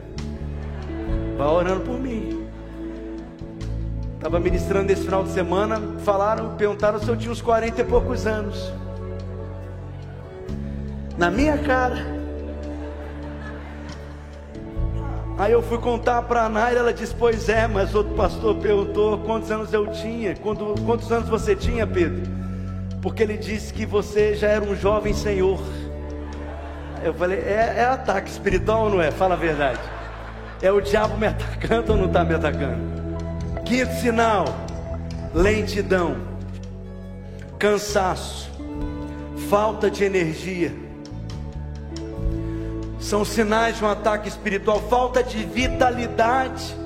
[1.37, 2.47] Vai orando por mim.
[4.15, 8.27] Estava ministrando esse final de semana, falaram, perguntaram se eu tinha uns 40 e poucos
[8.27, 8.73] anos.
[11.19, 12.16] Na minha cara.
[15.39, 19.19] Aí eu fui contar para a Naira, ela disse: Pois é, mas outro pastor perguntou
[19.19, 20.35] quantos anos eu tinha.
[20.37, 22.23] Quando, quantos anos você tinha, Pedro?
[23.03, 25.61] Porque ele disse que você já era um jovem senhor.
[27.05, 29.11] Eu falei: É, é ataque espiritual ou não é?
[29.11, 29.81] Fala a verdade.
[30.63, 32.81] É o diabo me atacando ou não está me atacando?
[33.67, 34.47] Quinto sinal:
[35.35, 36.17] lentidão,
[37.59, 38.51] cansaço,
[39.51, 40.86] falta de energia.
[43.07, 46.77] São sinais de um ataque espiritual, falta de vitalidade.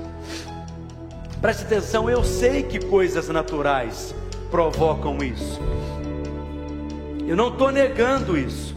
[1.40, 4.14] Preste atenção, eu sei que coisas naturais
[4.50, 5.58] provocam isso.
[7.26, 8.76] Eu não estou negando isso.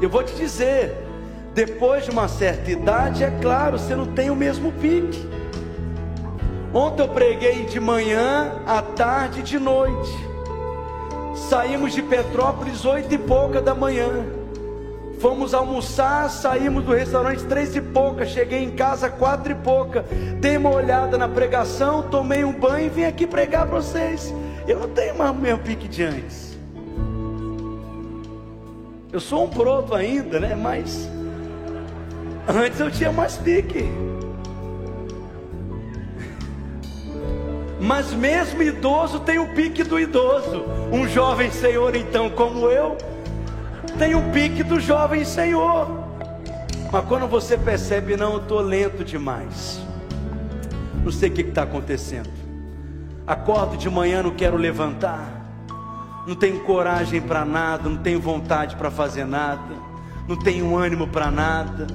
[0.00, 0.96] Eu vou te dizer,
[1.52, 5.28] depois de uma certa idade, é claro, você não tem o mesmo pique.
[6.72, 10.12] Ontem eu preguei de manhã, à tarde e de noite.
[11.48, 14.38] Saímos de Petrópolis oito e pouca da manhã.
[15.20, 18.24] Fomos almoçar, saímos do restaurante três e pouca.
[18.24, 20.02] Cheguei em casa quatro e pouca.
[20.40, 24.34] Dei uma olhada na pregação, tomei um banho e vim aqui pregar para vocês.
[24.66, 26.58] Eu não tenho mais o meu pique de antes.
[29.12, 30.54] Eu sou um broto ainda, né?
[30.54, 31.06] Mas
[32.48, 33.90] antes eu tinha mais pique.
[37.78, 40.64] Mas mesmo idoso tem o pique do idoso.
[40.90, 42.96] Um jovem senhor, então, como eu,
[43.90, 45.88] tem o pique do jovem senhor.
[46.92, 49.80] Mas quando você percebe, não, eu estou lento demais.
[51.04, 52.30] Não sei o que está acontecendo.
[53.26, 55.40] Acordo de manhã, não quero levantar.
[56.26, 59.74] Não tenho coragem para nada, não tenho vontade para fazer nada.
[60.26, 61.86] Não tenho ânimo para nada.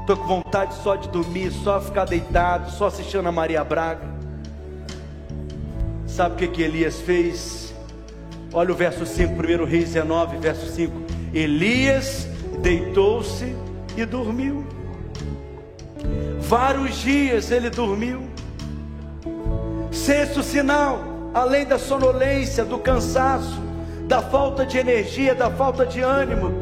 [0.00, 4.12] Estou com vontade só de dormir, só ficar deitado, só assistindo a Maria Braga.
[6.06, 7.74] Sabe o que, que Elias fez?
[8.52, 11.11] Olha o verso 5, 1 Reis 19, verso 5.
[11.32, 12.26] Elias
[12.60, 13.54] deitou-se
[13.96, 14.64] e dormiu.
[16.40, 18.22] Vários dias ele dormiu.
[19.90, 23.60] Sexto sinal, além da sonolência, do cansaço,
[24.06, 26.52] da falta de energia, da falta de ânimo,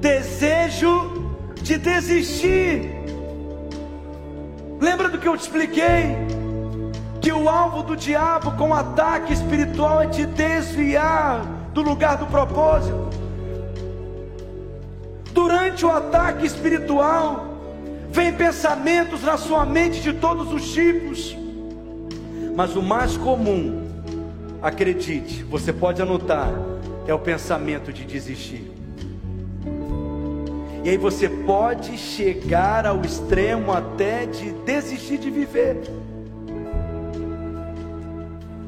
[0.00, 2.90] desejo de desistir.
[4.80, 6.32] Lembra do que eu te expliquei?
[7.22, 13.21] que o alvo do diabo com ataque espiritual é te desviar do lugar do propósito.
[15.32, 17.46] Durante o ataque espiritual,
[18.10, 21.36] vem pensamentos na sua mente de todos os tipos,
[22.54, 23.88] mas o mais comum,
[24.60, 26.52] acredite, você pode anotar,
[27.06, 28.70] é o pensamento de desistir.
[30.84, 35.80] E aí você pode chegar ao extremo até de desistir de viver.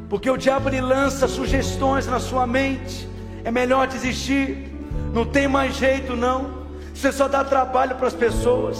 [0.08, 3.08] Porque o diabo lhe lança sugestões na sua mente.
[3.42, 4.73] É melhor desistir.
[5.14, 6.64] Não tem mais jeito não.
[6.92, 8.76] Você só dá trabalho para as pessoas.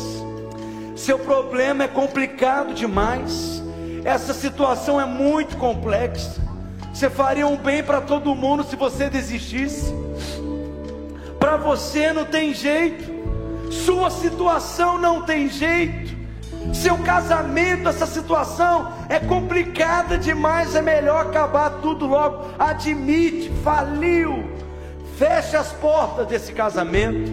[0.96, 3.62] Seu problema é complicado demais.
[4.04, 6.42] Essa situação é muito complexa.
[6.92, 9.94] Você faria um bem para todo mundo se você desistisse.
[11.38, 13.14] Para você não tem jeito.
[13.70, 16.14] Sua situação não tem jeito.
[16.72, 22.46] Seu casamento, essa situação é complicada demais, é melhor acabar tudo logo.
[22.58, 24.53] Admite, faliu,
[25.18, 27.32] fecha as portas desse casamento.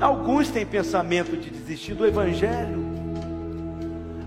[0.00, 2.84] Alguns têm pensamento de desistir do Evangelho,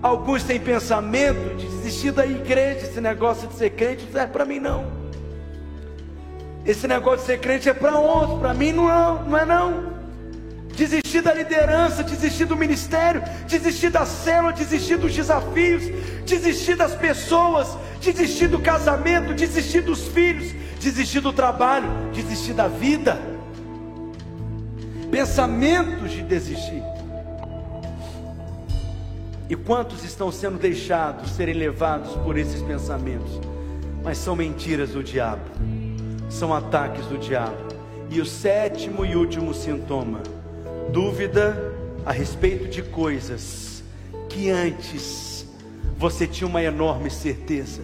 [0.01, 2.85] alguns têm pensamento de desistir da igreja.
[2.87, 4.85] Esse negócio de ser crente não serve para mim, não.
[6.65, 9.98] Esse negócio de ser crente é para outros, para mim não não é não
[10.79, 15.83] desistir da liderança, desistir do ministério, desistir da célula, desistir dos desafios,
[16.25, 23.19] desistir das pessoas, desistir do casamento, desistir dos filhos, desistir do trabalho, desistir da vida.
[25.11, 26.81] Pensamentos de desistir.
[29.49, 33.41] E quantos estão sendo deixados serem levados por esses pensamentos?
[34.01, 35.41] Mas são mentiras do diabo,
[36.29, 37.67] são ataques do diabo.
[38.09, 40.38] E o sétimo e último sintoma
[40.91, 41.73] dúvida
[42.05, 43.83] a respeito de coisas
[44.27, 45.45] que antes
[45.97, 47.81] você tinha uma enorme certeza,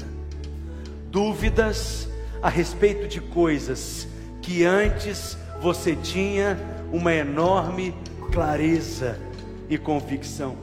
[1.11, 2.07] dúvidas
[2.41, 4.07] a respeito de coisas
[4.41, 6.57] que antes você tinha
[6.91, 7.95] uma enorme
[8.32, 9.19] clareza
[9.69, 10.56] e convicção.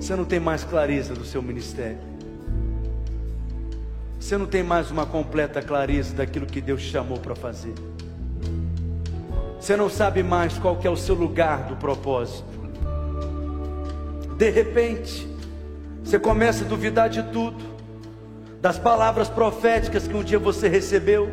[0.00, 1.98] Você não tem mais clareza do seu ministério.
[4.18, 7.74] Você não tem mais uma completa clareza daquilo que Deus chamou para fazer.
[9.66, 12.44] Você não sabe mais qual que é o seu lugar do propósito.
[14.38, 15.26] De repente,
[16.04, 17.64] Você começa a duvidar de tudo,
[18.62, 21.28] das palavras proféticas que um dia você recebeu,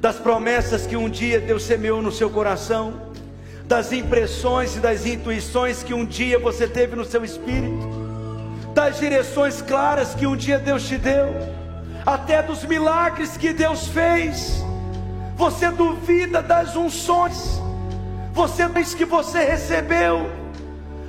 [0.00, 2.94] das promessas que um dia Deus semeou no seu coração,
[3.64, 7.84] das impressões e das intuições que um dia você teve no seu espírito,
[8.72, 11.34] das direções claras que um dia Deus te deu,
[12.06, 14.62] até dos milagres que Deus fez.
[15.42, 17.60] Você duvida das unções,
[18.32, 20.42] você diz que você recebeu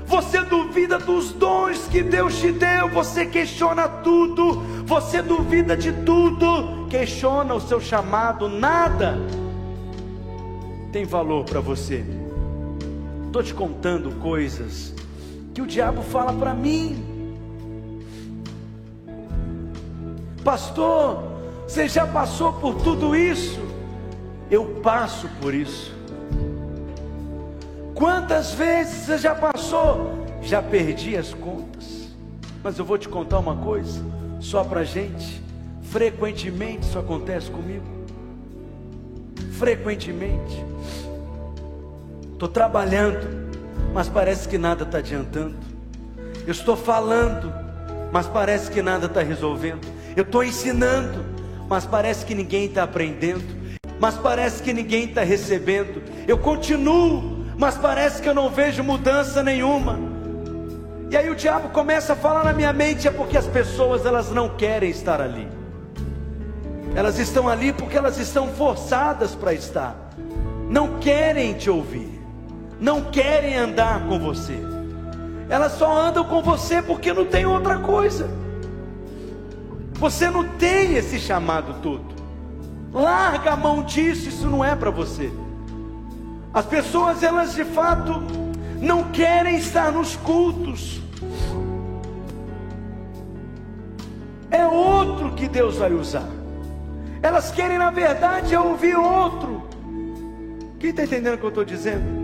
[0.05, 6.88] você duvida dos dons que Deus te deu, você questiona tudo, você duvida de tudo,
[6.89, 9.18] questiona o seu chamado, nada
[10.91, 12.05] tem valor para você.
[13.26, 14.93] Estou te contando coisas
[15.53, 17.03] que o diabo fala para mim.
[20.43, 21.23] Pastor,
[21.68, 23.72] você já passou por tudo isso?
[24.49, 25.93] Eu passo por isso.
[27.93, 30.25] Quantas vezes você já passou?
[30.41, 32.09] Já perdi as contas.
[32.63, 34.01] Mas eu vou te contar uma coisa,
[34.39, 35.41] só para gente.
[35.83, 37.85] Frequentemente isso acontece comigo.
[39.53, 40.65] Frequentemente.
[42.33, 43.51] Estou trabalhando,
[43.93, 45.55] mas parece que nada está adiantando.
[46.45, 47.53] Eu estou falando,
[48.11, 49.87] mas parece que nada está resolvendo.
[50.15, 51.23] Eu estou ensinando,
[51.69, 53.62] mas parece que ninguém está aprendendo.
[53.99, 56.01] Mas parece que ninguém está recebendo.
[56.27, 59.99] Eu continuo, mas parece que eu não vejo mudança nenhuma.
[61.09, 64.31] E aí o diabo começa a falar na minha mente é porque as pessoas elas
[64.31, 65.47] não querem estar ali.
[66.95, 69.95] Elas estão ali porque elas estão forçadas para estar.
[70.69, 72.21] Não querem te ouvir.
[72.79, 74.57] Não querem andar com você.
[75.49, 78.29] Elas só andam com você porque não tem outra coisa.
[79.93, 82.12] Você não tem esse chamado todo.
[82.93, 85.31] Larga a mão disso, isso não é para você.
[86.53, 88.21] As pessoas, elas de fato
[88.79, 91.01] não querem estar nos cultos.
[94.51, 96.29] É outro que Deus vai usar.
[97.23, 99.63] Elas querem, na verdade, ouvir outro.
[100.79, 102.21] Quem está entendendo o que eu estou dizendo?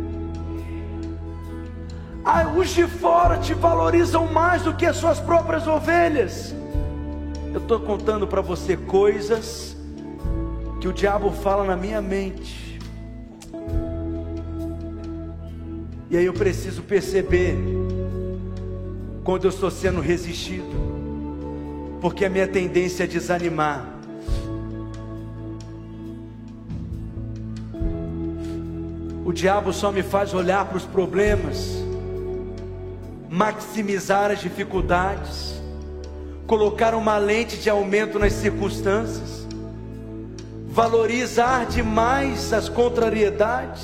[2.24, 6.54] Ah, os de fora te valorizam mais do que as suas próprias ovelhas.
[7.52, 9.79] Eu estou contando para você coisas
[10.80, 12.70] que o diabo fala na minha mente
[16.12, 17.56] E aí eu preciso perceber
[19.24, 20.66] quando eu estou sendo resistido,
[22.02, 23.86] porque a minha tendência é desanimar.
[29.24, 31.76] O diabo só me faz olhar para os problemas,
[33.30, 35.62] maximizar as dificuldades,
[36.48, 39.39] colocar uma lente de aumento nas circunstâncias,
[40.70, 43.84] valorizar demais as contrariedades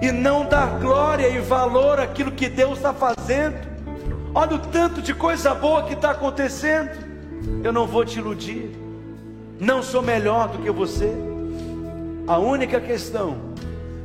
[0.00, 3.56] e não dar glória e valor àquilo que Deus está fazendo.
[4.32, 6.90] Olha o tanto de coisa boa que está acontecendo.
[7.64, 8.70] Eu não vou te iludir,
[9.58, 11.12] não sou melhor do que você.
[12.26, 13.36] A única questão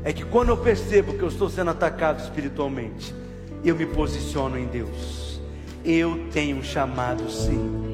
[0.03, 3.13] é que quando eu percebo que eu estou sendo atacado espiritualmente,
[3.63, 5.39] eu me posiciono em Deus.
[5.85, 7.92] Eu tenho um chamado sim.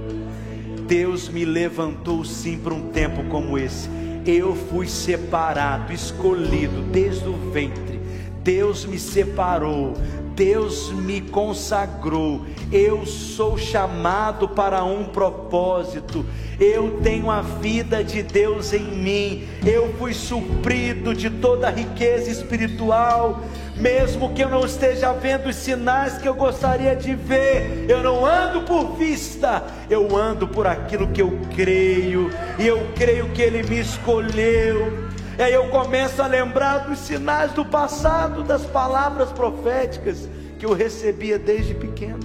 [0.89, 3.87] Deus me levantou sim para um tempo como esse.
[4.25, 7.99] Eu fui separado, escolhido desde o ventre.
[8.43, 9.93] Deus me separou,
[10.39, 12.45] Deus me consagrou.
[12.71, 16.25] Eu sou chamado para um propósito.
[16.57, 19.43] Eu tenho a vida de Deus em mim.
[19.65, 23.43] Eu fui suprido de toda a riqueza espiritual
[23.75, 28.25] mesmo que eu não esteja vendo os sinais que eu gostaria de ver, eu não
[28.25, 33.63] ando por vista, eu ando por aquilo que eu creio, e eu creio que Ele
[33.63, 35.08] me escolheu.
[35.39, 40.27] E aí eu começo a lembrar dos sinais do passado, das palavras proféticas
[40.59, 42.19] que eu recebia desde pequeno,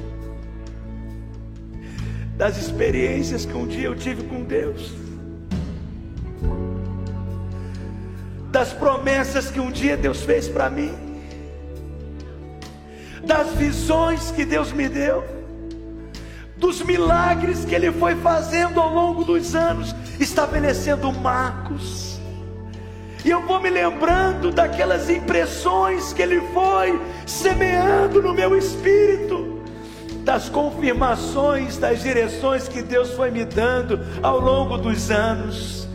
[2.37, 4.93] das experiências que um dia eu tive com Deus,
[8.51, 10.93] das promessas que um dia Deus fez para mim.
[13.25, 15.23] Das visões que Deus me deu,
[16.57, 22.14] dos milagres que Ele foi fazendo ao longo dos anos, estabelecendo marcos.
[23.25, 29.63] E eu vou me lembrando daquelas impressões que Ele foi semeando no meu espírito,
[30.19, 35.89] das confirmações, das direções que Deus foi me dando ao longo dos anos.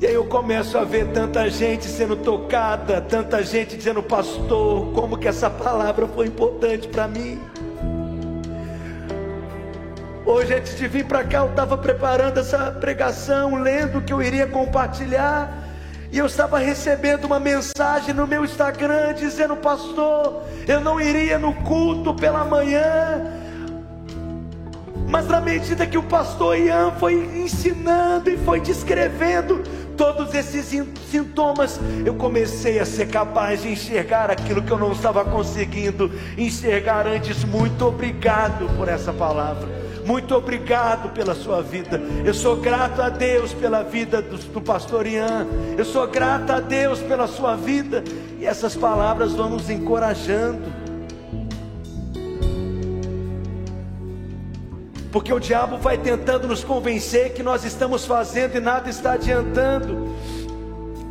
[0.00, 5.18] E aí eu começo a ver tanta gente sendo tocada, tanta gente dizendo, pastor, como
[5.18, 7.40] que essa palavra foi importante para mim.
[10.24, 14.22] Hoje, antes de vir para cá, eu estava preparando essa pregação, lendo o que eu
[14.22, 15.67] iria compartilhar.
[16.10, 21.52] E eu estava recebendo uma mensagem no meu Instagram dizendo, pastor, eu não iria no
[21.52, 23.38] culto pela manhã,
[25.08, 29.62] Mas na medida que o pastor Ian foi ensinando e foi descrevendo
[29.96, 30.66] todos esses
[31.10, 37.06] sintomas, eu comecei a ser capaz de enxergar aquilo que eu não estava conseguindo enxergar
[37.06, 37.42] antes.
[37.42, 39.87] Muito obrigado por essa palavra.
[40.08, 42.00] Muito obrigado pela sua vida.
[42.24, 45.46] Eu sou grato a Deus pela vida do, do pastor Ian.
[45.76, 48.02] Eu sou grato a Deus pela sua vida.
[48.40, 50.64] E essas palavras vão nos encorajando.
[55.12, 60.16] Porque o diabo vai tentando nos convencer que nós estamos fazendo e nada está adiantando.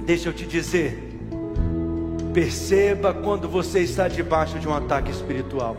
[0.08, 1.20] Deixa eu te dizer.
[2.34, 5.78] Perceba quando você está debaixo de um ataque espiritual.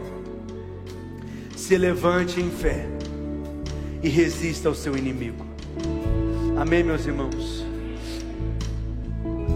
[1.56, 2.97] Se levante em fé
[4.02, 5.44] e resista ao seu inimigo.
[6.56, 7.64] Amém, meus irmãos?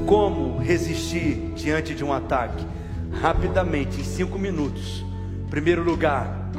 [0.06, 2.64] Como resistir diante de um ataque?
[3.20, 5.04] Rapidamente, em cinco minutos.
[5.50, 6.50] Primeiro lugar,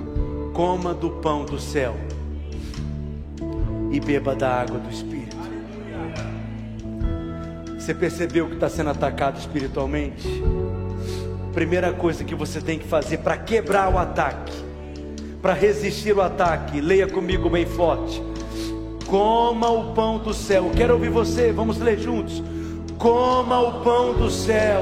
[0.54, 1.96] coma do pão do céu
[3.92, 5.38] e beba da água do Espírito.
[7.78, 10.28] Você percebeu que está sendo atacado espiritualmente?
[11.54, 14.54] Primeira coisa que você tem que fazer para quebrar o ataque
[15.44, 16.80] para resistir o ataque.
[16.80, 18.24] Leia comigo bem forte.
[19.06, 20.72] Coma o pão do céu.
[20.74, 22.42] Quero ouvir você, vamos ler juntos.
[22.98, 24.82] Coma o pão do céu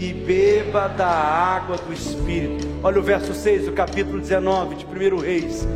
[0.00, 2.66] e beba da água do Espírito.
[2.82, 5.68] Olha o verso 6 do capítulo 19 de 1 Reis.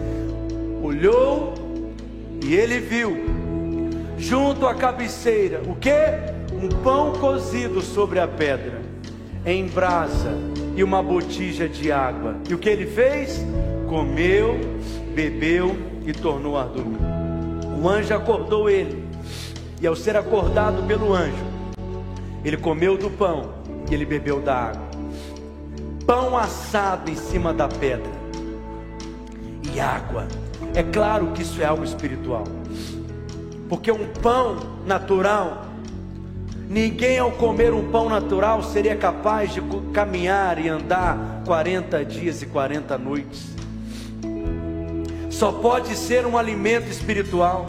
[0.82, 1.54] Olhou
[2.44, 3.16] e ele viu,
[4.18, 5.90] junto à cabeceira, o que?
[6.52, 8.80] Um pão cozido sobre a pedra,
[9.44, 10.32] em brasa
[10.74, 12.36] e uma botija de água.
[12.48, 13.44] E o que ele fez?
[13.86, 14.58] Comeu,
[15.14, 16.98] bebeu e tornou a dormir.
[17.80, 19.04] O anjo acordou ele,
[19.80, 21.44] e ao ser acordado pelo anjo,
[22.44, 23.54] ele comeu do pão
[23.90, 24.86] e ele bebeu da água.
[26.06, 28.10] Pão assado em cima da pedra
[29.74, 30.26] e água.
[30.74, 32.44] É claro que isso é algo espiritual,
[33.68, 34.56] porque um pão
[34.86, 35.64] natural
[36.68, 42.46] Ninguém ao comer um pão natural seria capaz de caminhar e andar 40 dias e
[42.46, 43.55] 40 noites
[45.36, 47.66] só pode ser um alimento espiritual.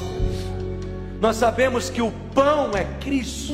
[1.20, 3.54] Nós sabemos que o pão é Cristo,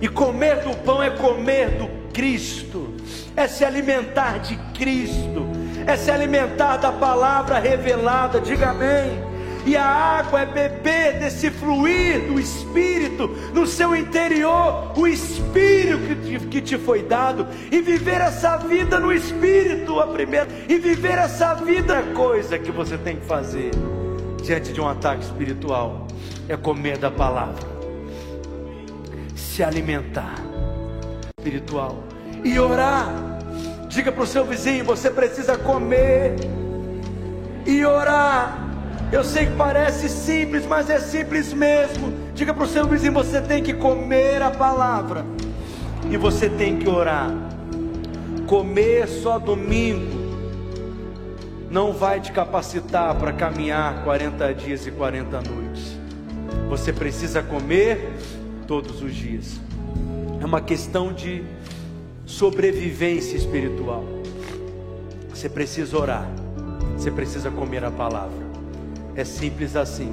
[0.00, 2.94] e comer do pão é comer do Cristo,
[3.36, 5.46] é se alimentar de Cristo,
[5.86, 8.40] é se alimentar da palavra revelada.
[8.40, 9.31] Diga amém
[9.64, 16.14] e a água é beber desse fluir do Espírito no seu interior, o Espírito que
[16.16, 21.18] te, que te foi dado, e viver essa vida no Espírito, a primeira, e viver
[21.18, 23.70] essa vida, a coisa que você tem que fazer
[24.42, 26.08] diante de um ataque espiritual
[26.48, 27.62] é comer da palavra,
[29.36, 30.34] se alimentar
[31.38, 32.02] espiritual
[32.44, 33.12] e orar.
[33.88, 36.36] Diga para o seu vizinho: você precisa comer
[37.66, 38.71] e orar
[39.12, 42.12] eu sei que parece simples, mas é simples mesmo.
[42.34, 45.24] Diga para o seu vizinho: você tem que comer a palavra
[46.10, 47.30] e você tem que orar.
[48.46, 50.22] Comer só domingo
[51.70, 55.98] não vai te capacitar para caminhar 40 dias e 40 noites.
[56.68, 58.14] Você precisa comer
[58.66, 59.60] todos os dias.
[60.40, 61.44] É uma questão de
[62.24, 64.04] sobrevivência espiritual.
[65.30, 66.28] Você precisa orar.
[66.96, 68.41] Você precisa comer a palavra.
[69.14, 70.10] É simples assim.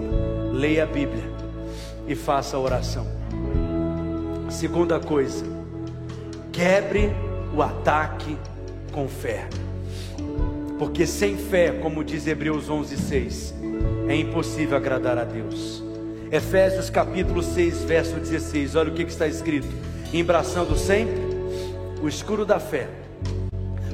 [0.52, 1.24] Leia a Bíblia
[2.08, 3.06] e faça a oração.
[4.50, 5.46] Segunda coisa,
[6.52, 7.12] quebre
[7.56, 8.36] o ataque
[8.92, 9.48] com fé.
[10.78, 13.54] Porque sem fé, como diz Hebreus 11:6,
[14.08, 15.84] é impossível agradar a Deus.
[16.32, 18.76] Efésios capítulo 6, verso 16.
[18.76, 19.68] Olha o que, que está escrito:
[20.14, 21.22] embraçando sempre
[22.02, 22.88] o escuro da fé,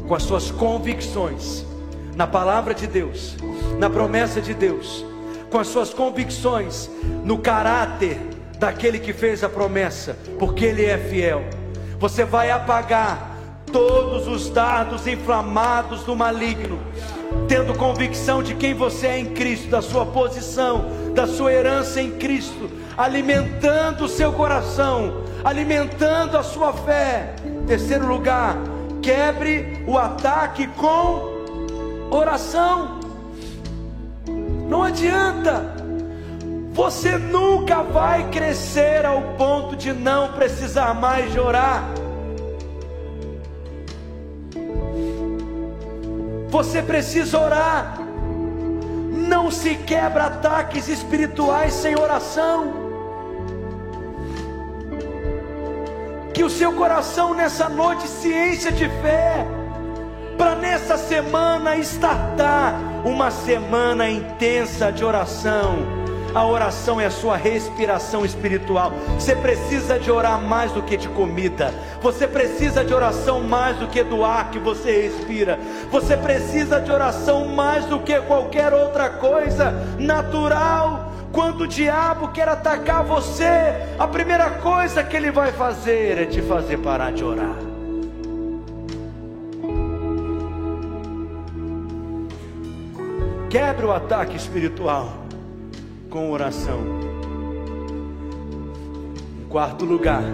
[0.07, 1.65] com as suas convicções
[2.15, 3.35] na palavra de Deus,
[3.77, 5.05] na promessa de Deus,
[5.51, 6.89] com as suas convicções,
[7.23, 8.17] no caráter
[8.57, 11.43] daquele que fez a promessa, porque Ele é fiel.
[11.99, 13.35] Você vai apagar
[13.71, 16.79] todos os dardos inflamados do maligno,
[17.47, 22.11] tendo convicção de quem você é em Cristo, da sua posição, da sua herança em
[22.11, 27.35] Cristo, alimentando o seu coração, alimentando a sua fé.
[27.67, 28.57] Terceiro lugar,
[29.01, 31.34] quebre o ataque com
[32.11, 32.99] oração.
[34.67, 35.73] Não adianta.
[36.73, 41.85] Você nunca vai crescer ao ponto de não precisar mais de orar.
[46.49, 47.97] Você precisa orar.
[49.27, 52.73] Não se quebra ataques espirituais sem oração.
[56.33, 59.47] Que o seu coração nessa noite encha de fé
[60.37, 66.05] para nessa semana startar uma semana intensa de oração
[66.35, 68.91] a oração é a sua respiração espiritual.
[69.17, 71.73] Você precisa de orar mais do que de comida.
[72.01, 75.57] Você precisa de oração mais do que do ar que você respira.
[75.89, 81.13] Você precisa de oração mais do que qualquer outra coisa natural.
[81.31, 86.41] Quando o diabo quer atacar você, a primeira coisa que ele vai fazer é te
[86.41, 87.64] fazer parar de orar.
[93.55, 95.13] Quebre o ataque espiritual
[96.09, 96.81] com oração.
[99.41, 100.25] Em quarto lugar,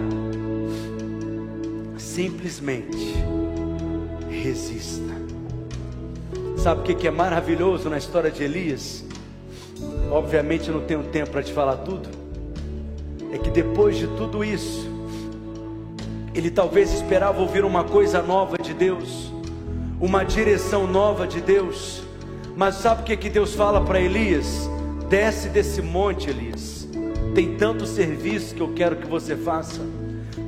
[1.96, 3.14] simplesmente
[4.28, 5.14] resista.
[6.56, 9.04] Sabe o que é maravilhoso na história de Elias?
[10.10, 12.08] Obviamente eu não tenho tempo para te falar tudo.
[13.32, 14.90] É que depois de tudo isso,
[16.34, 19.32] ele talvez esperava ouvir uma coisa nova de Deus,
[20.00, 22.02] uma direção nova de Deus.
[22.56, 24.68] Mas sabe o que, que Deus fala para Elias?
[25.08, 26.86] Desce desse monte, Elias.
[27.34, 29.80] Tem tanto serviço que eu quero que você faça.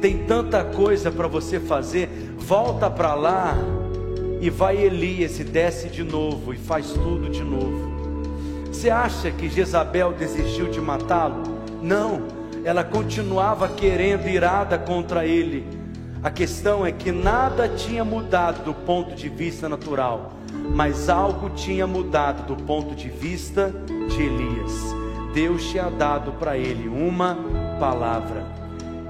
[0.01, 2.09] Tem tanta coisa para você fazer.
[2.37, 3.57] Volta para lá
[4.41, 7.95] e vai Elias e desce de novo e faz tudo de novo.
[8.71, 11.43] Você acha que Jezabel desistiu de matá-lo?
[11.81, 12.25] Não,
[12.65, 15.67] ela continuava querendo irada contra ele.
[16.23, 20.44] A questão é que nada tinha mudado do ponto de vista natural
[20.75, 23.73] mas algo tinha mudado do ponto de vista
[24.09, 24.95] de Elias.
[25.33, 27.37] Deus tinha dado para ele uma
[27.79, 28.45] palavra.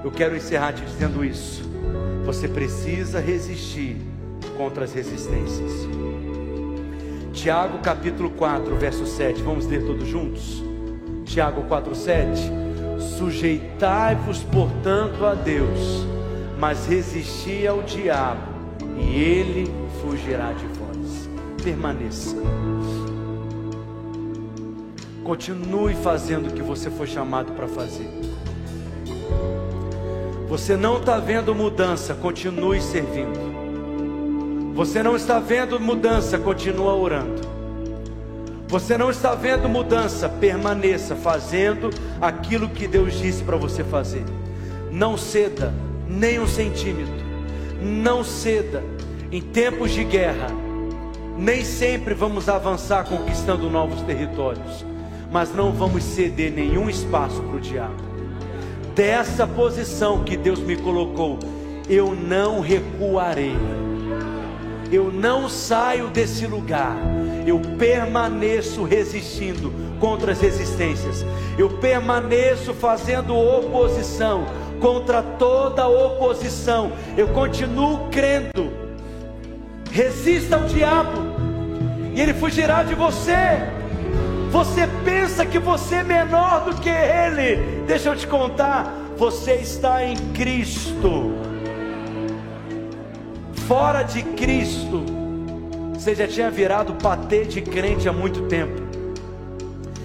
[0.03, 1.63] Eu quero encerrar te dizendo isso.
[2.25, 3.97] Você precisa resistir
[4.57, 5.71] contra as resistências.
[7.33, 9.41] Tiago capítulo 4, verso 7.
[9.43, 10.63] Vamos ler todos juntos?
[11.25, 12.41] Tiago 4, 7.
[13.17, 16.05] Sujeitai-vos, portanto, a Deus,
[16.57, 18.41] mas resisti ao diabo,
[18.97, 20.74] e ele fugirá de vós
[21.65, 22.35] permaneça.
[25.23, 28.07] Continue fazendo o que você foi chamado para fazer.
[30.47, 34.75] Você não está vendo mudança, continue servindo.
[34.75, 37.41] Você não está vendo mudança, continua orando.
[38.67, 41.89] Você não está vendo mudança, permaneça fazendo
[42.21, 44.23] aquilo que Deus disse para você fazer.
[44.91, 45.73] Não ceda
[46.07, 47.25] nem um centímetro.
[47.81, 48.83] Não ceda
[49.31, 50.64] em tempos de guerra
[51.37, 54.85] nem sempre vamos avançar conquistando novos territórios,
[55.31, 58.03] mas não vamos ceder nenhum espaço para o diabo.
[58.95, 61.37] Dessa posição que Deus me colocou,
[61.89, 63.55] eu não recuarei.
[64.91, 66.95] Eu não saio desse lugar.
[67.45, 71.25] Eu permaneço resistindo contra as resistências.
[71.57, 74.45] Eu permaneço fazendo oposição
[74.79, 76.93] contra toda oposição.
[77.17, 78.84] Eu continuo crendo
[79.95, 81.21] Resista ao diabo,
[82.13, 83.31] e ele fugirá de você.
[84.51, 87.85] Você pensa que você é menor do que ele.
[87.87, 91.31] Deixa eu te contar, você está em Cristo.
[93.69, 95.01] Fora de Cristo,
[95.93, 98.81] você já tinha virado patê de crente há muito tempo.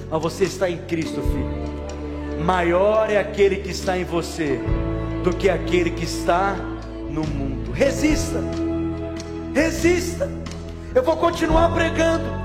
[0.09, 2.45] Mas você está em Cristo, filho.
[2.45, 4.61] Maior é aquele que está em você
[5.25, 6.55] do que aquele que está
[7.11, 7.73] no mundo.
[7.73, 8.70] Resista.
[9.55, 10.31] Resista.
[10.95, 12.41] Eu vou continuar pregando.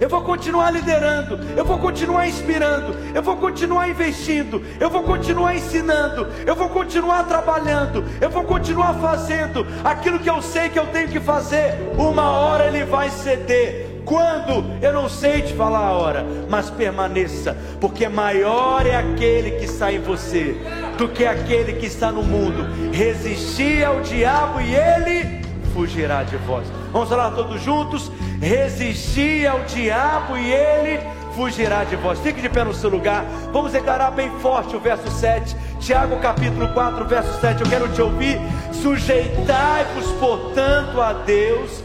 [0.00, 5.54] Eu vou continuar liderando, eu vou continuar inspirando, eu vou continuar investindo, eu vou continuar
[5.54, 10.86] ensinando, eu vou continuar trabalhando, eu vou continuar fazendo aquilo que eu sei que eu
[10.86, 11.74] tenho que fazer.
[11.98, 14.00] Uma hora ele vai ceder.
[14.06, 14.64] Quando?
[14.82, 19.92] Eu não sei te falar a hora, mas permaneça, porque maior é aquele que está
[19.92, 20.56] em você
[20.96, 22.66] do que aquele que está no mundo.
[22.90, 25.39] Resistir ao diabo e ele
[25.72, 26.66] fugirá de vós.
[26.92, 28.10] Vamos falar todos juntos?
[28.40, 31.00] Resistir ao diabo e ele
[31.34, 32.18] fugirá de vós.
[32.20, 33.24] Fique de pé no seu lugar.
[33.52, 35.56] Vamos declarar bem forte o verso 7.
[35.80, 37.62] Tiago capítulo 4, verso 7.
[37.62, 38.38] Eu quero te ouvir.
[38.72, 41.82] Sujeitai-vos, portanto, a Deus,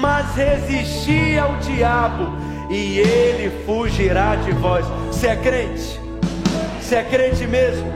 [0.00, 2.36] mas resisti ao diabo
[2.70, 4.84] e ele fugirá de vós.
[5.06, 6.00] Você é crente?
[6.80, 7.92] Você é crente mesmo?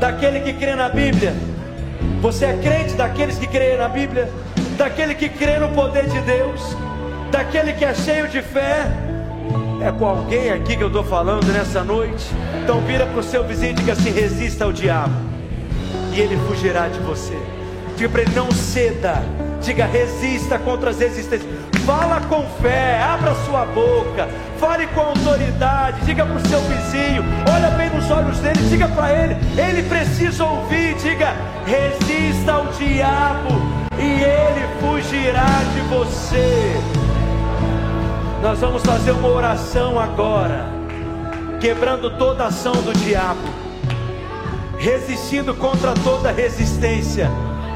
[0.00, 1.34] Daquele que crê na Bíblia?
[2.20, 4.28] Você é crente daqueles que creem na Bíblia?
[4.74, 6.76] Daquele que crê no poder de Deus,
[7.30, 8.86] daquele que é cheio de fé.
[9.82, 12.24] É com alguém aqui que eu estou falando nessa noite.
[12.62, 15.14] Então vira para o seu vizinho e diga assim: resista ao diabo,
[16.12, 17.36] e ele fugirá de você.
[17.96, 19.22] Diga para ele: não ceda.
[19.60, 21.50] Diga, resista contra as resistências.
[21.86, 24.28] Fala com fé, abra sua boca,
[24.58, 29.12] fale com autoridade, diga para o seu vizinho, olha bem nos olhos dele, diga para
[29.12, 31.34] ele, ele precisa ouvir, diga,
[31.66, 36.80] resista ao diabo, e ele fugirá de você.
[38.42, 40.66] Nós vamos fazer uma oração agora,
[41.60, 43.40] quebrando toda ação do diabo,
[44.78, 47.30] resistindo contra toda resistência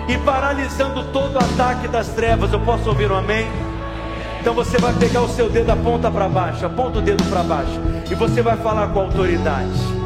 [0.09, 2.53] e paralisando todo ataque das trevas.
[2.53, 3.47] Eu posso ouvir um amém?
[4.41, 7.81] Então você vai pegar o seu dedo, aponta para baixo, aponta o dedo para baixo,
[8.11, 9.99] e você vai falar com autoridade.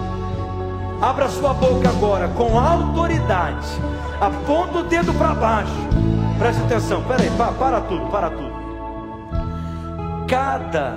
[1.01, 3.67] Abra sua boca agora, com autoridade.
[4.23, 5.73] Aponta o dedo para baixo.
[6.39, 8.62] Preste atenção, peraí, para, para tudo, para tudo
[10.32, 10.97] cada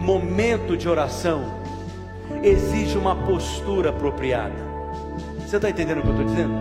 [0.00, 1.44] momento de oração
[2.42, 4.54] exige uma postura apropriada.
[5.40, 6.54] Você está entendendo o que eu estou dizendo?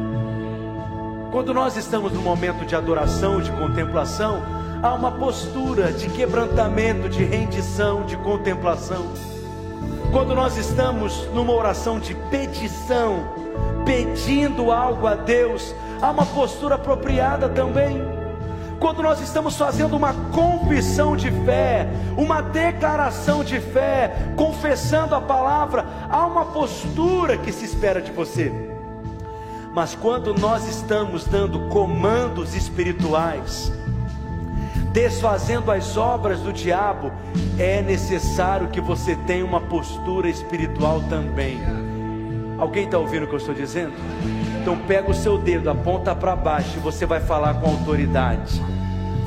[1.31, 4.43] Quando nós estamos no momento de adoração, de contemplação,
[4.83, 9.05] há uma postura de quebrantamento, de rendição, de contemplação.
[10.11, 13.23] Quando nós estamos numa oração de petição,
[13.85, 18.13] pedindo algo a Deus, há uma postura apropriada também
[18.83, 21.87] quando nós estamos fazendo uma confissão de fé,
[22.17, 28.51] uma declaração de fé, confessando a palavra, há uma postura que se espera de você.
[29.73, 33.71] Mas quando nós estamos dando comandos espirituais,
[34.91, 37.09] desfazendo as obras do diabo,
[37.57, 41.82] é necessário que você tenha uma postura espiritual também.
[42.63, 43.91] Alguém está ouvindo o que eu estou dizendo?
[44.61, 48.63] Então pega o seu dedo, aponta para baixo e você vai falar com autoridade.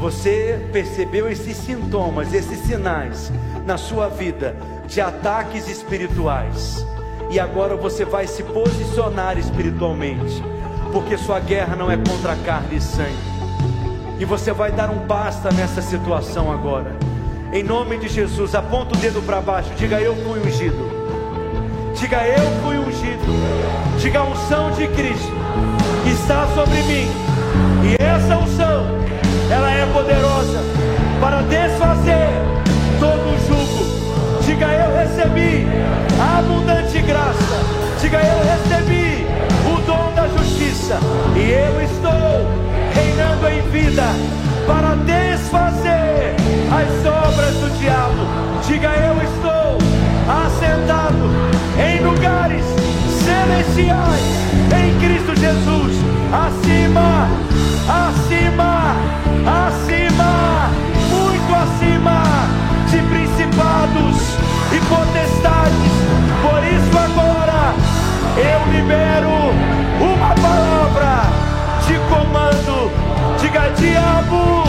[0.01, 3.31] Você percebeu esses sintomas, esses sinais
[3.67, 4.57] na sua vida
[4.89, 6.83] de ataques espirituais.
[7.29, 10.43] E agora você vai se posicionar espiritualmente,
[10.91, 13.13] porque sua guerra não é contra carne e sangue.
[14.19, 16.97] E você vai dar um basta nessa situação agora.
[17.53, 20.86] Em nome de Jesus, aponta o dedo para baixo, diga eu fui ungido.
[21.99, 23.25] Diga eu fui ungido.
[23.99, 25.33] Diga a unção de Cristo
[26.05, 27.09] que está sobre mim.
[27.83, 28.85] E essa unção,
[29.51, 30.61] ela é poderosa
[31.19, 32.29] para desfazer
[33.01, 34.43] todo o jugo.
[34.45, 35.67] Diga eu recebi
[36.21, 37.65] a abundante graça.
[37.99, 39.27] Diga eu recebi
[39.67, 40.99] o dom da justiça.
[41.35, 42.47] E eu estou
[42.95, 44.05] reinando em vida
[44.67, 46.37] para desfazer
[46.71, 48.61] as obras do diabo.
[48.67, 51.31] Diga eu estou assentado
[51.79, 52.65] em lugares
[53.25, 54.37] celestiais
[54.75, 55.95] em Cristo Jesus,
[56.33, 57.29] acima,
[57.89, 58.97] acima,
[59.69, 60.71] acima,
[61.11, 62.23] muito acima
[62.91, 64.37] de principados
[64.73, 65.93] e potestades.
[66.43, 67.75] Por isso agora
[68.37, 69.31] eu libero
[70.01, 71.23] uma palavra
[71.87, 72.91] de comando.
[73.41, 74.65] Diga diabo,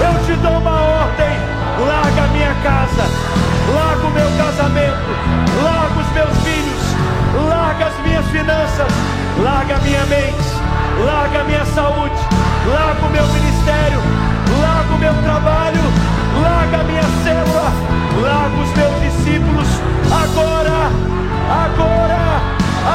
[0.00, 1.57] eu te dou uma ordem.
[1.86, 3.04] Larga a minha casa,
[3.74, 5.10] larga o meu casamento,
[5.62, 8.92] larga os meus filhos, larga as minhas finanças,
[9.42, 10.48] larga a minha mente,
[11.04, 12.20] larga a minha saúde,
[12.66, 14.00] larga o meu ministério,
[14.60, 15.80] larga o meu trabalho,
[16.42, 17.72] larga a minha célula,
[18.22, 19.68] larga os meus discípulos,
[20.10, 20.90] agora,
[21.64, 22.42] agora,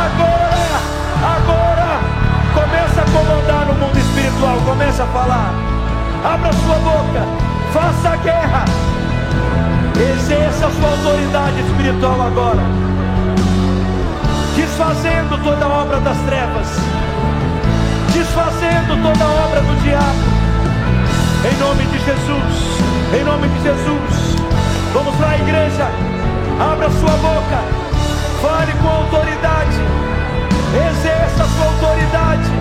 [0.04, 0.64] agora,
[1.38, 1.74] agora.
[2.54, 5.54] Começa a comandar no mundo espiritual, começa a falar.
[6.24, 7.43] Abra sua boca,
[7.74, 8.66] faça a guerra.
[10.00, 12.62] Exerça a sua autoridade espiritual agora.
[14.56, 16.68] Desfazendo toda a obra das trevas.
[18.14, 20.24] Desfazendo toda a obra do diabo.
[21.52, 22.54] Em nome de Jesus.
[23.20, 24.36] Em nome de Jesus.
[24.94, 25.90] Vamos lá, igreja.
[26.72, 27.60] Abra sua boca.
[28.42, 29.82] Fale com autoridade.
[30.76, 32.52] Exerça a sua autoridade.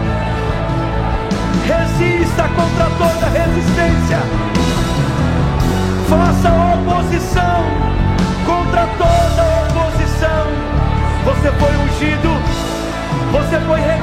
[1.66, 4.41] Resista contra toda resistência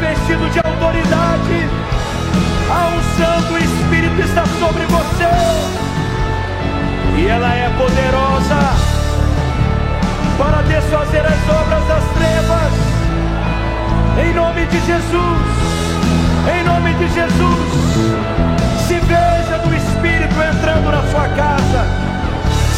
[0.10, 1.70] revestido de autoridade.
[2.70, 5.30] A unção do Espírito está sobre você,
[7.18, 8.60] e ela é poderosa
[10.38, 12.74] para desfazer as obras das trevas.
[14.24, 15.40] Em nome de Jesus,
[16.54, 17.70] em nome de Jesus
[18.88, 21.86] se veja no Espírito entrando na sua casa.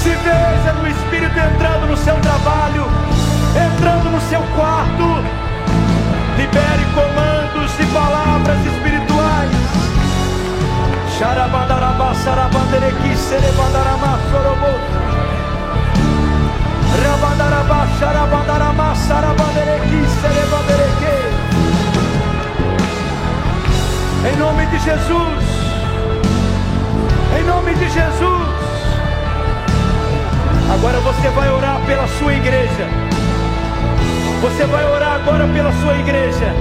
[0.04, 2.86] Se veja no Espírito entrando no seu trabalho,
[3.56, 5.31] entrando no seu quarto.
[6.42, 9.52] Libere comandos e palavras espirituais.
[11.16, 14.74] Xarabandarabá, sarabanderequi, serebandaramá, sorobô.
[17.06, 21.16] Rabandarabá, xarabandaramá, sarabanderequi, serebanderequi.
[24.34, 25.44] Em nome de Jesus.
[27.40, 28.48] Em nome de Jesus.
[30.74, 33.11] Agora você vai orar pela sua igreja.
[34.42, 36.52] Você vai orar agora pela sua igreja.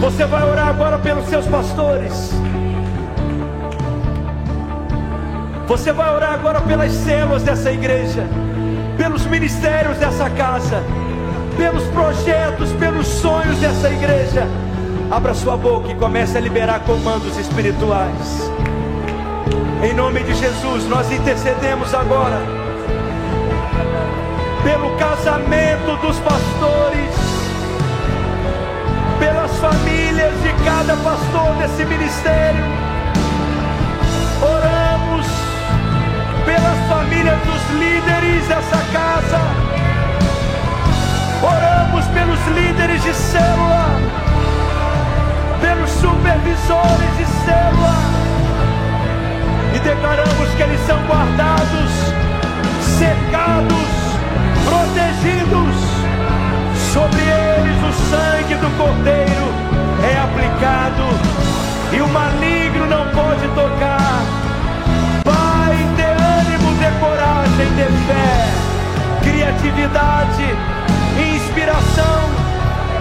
[0.00, 2.32] Você vai orar agora pelos seus pastores.
[5.68, 8.26] Você vai orar agora pelas células dessa igreja,
[8.96, 10.82] pelos ministérios dessa casa,
[11.56, 14.44] pelos projetos, pelos sonhos dessa igreja.
[15.12, 18.50] Abra sua boca e comece a liberar comandos espirituais.
[19.80, 22.63] Em nome de Jesus, nós intercedemos agora
[25.24, 27.10] pelo casamento dos pastores,
[29.18, 32.64] pelas famílias de cada pastor desse ministério.
[34.42, 35.26] Oramos
[36.44, 39.40] pelas famílias dos líderes dessa casa.
[41.42, 43.86] Oramos pelos líderes de célula,
[45.60, 47.94] pelos supervisores de célula,
[49.74, 51.90] e declaramos que eles são guardados,
[52.98, 53.93] cercados,
[54.64, 55.76] protegidos.
[56.92, 59.46] Sobre eles o sangue do Cordeiro
[60.02, 61.04] é aplicado,
[61.92, 64.44] e o maligno não pode tocar
[67.00, 68.48] coragem, de fé,
[69.22, 70.46] criatividade,
[71.34, 72.30] inspiração.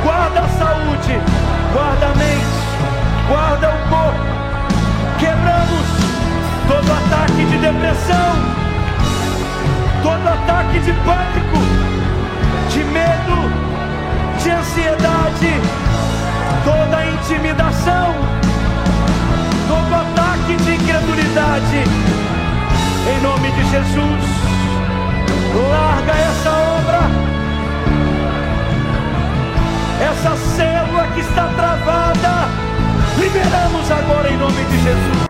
[0.04, 1.20] Guarda a saúde,
[1.72, 2.46] guarda a mente,
[3.28, 4.26] guarda o corpo.
[5.20, 5.88] Quebramos
[6.68, 8.63] todo ataque de depressão,
[10.04, 11.60] todo ataque de pânico,
[12.70, 13.38] de medo,
[14.44, 15.54] de ansiedade,
[16.66, 18.14] toda intimidação,
[19.68, 21.84] todo ataque de incredulidade
[23.06, 24.24] em nome de Jesus,
[25.72, 27.02] larga essa obra,
[30.02, 32.50] essa célula que está travada.
[33.18, 35.14] Liberamos agora em nome de Jesus.